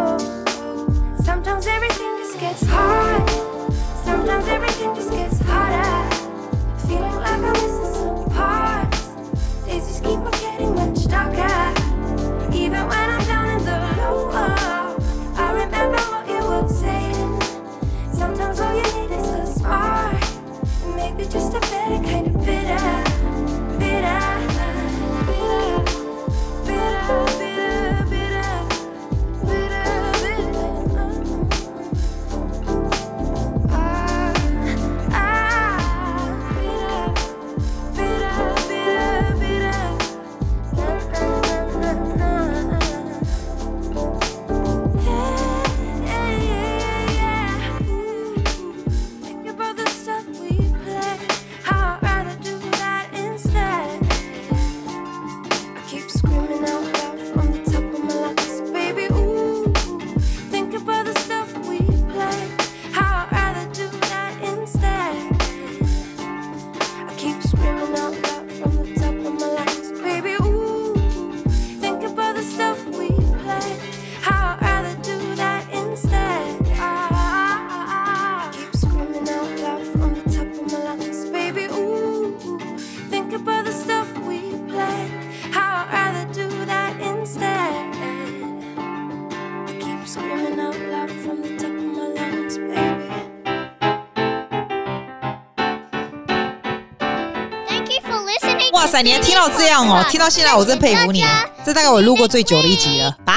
[98.98, 101.24] 塞，你还听到这样哦，听到现在我真佩服你，
[101.64, 103.16] 这大概我录过最久的一集了。
[103.24, 103.27] 拜。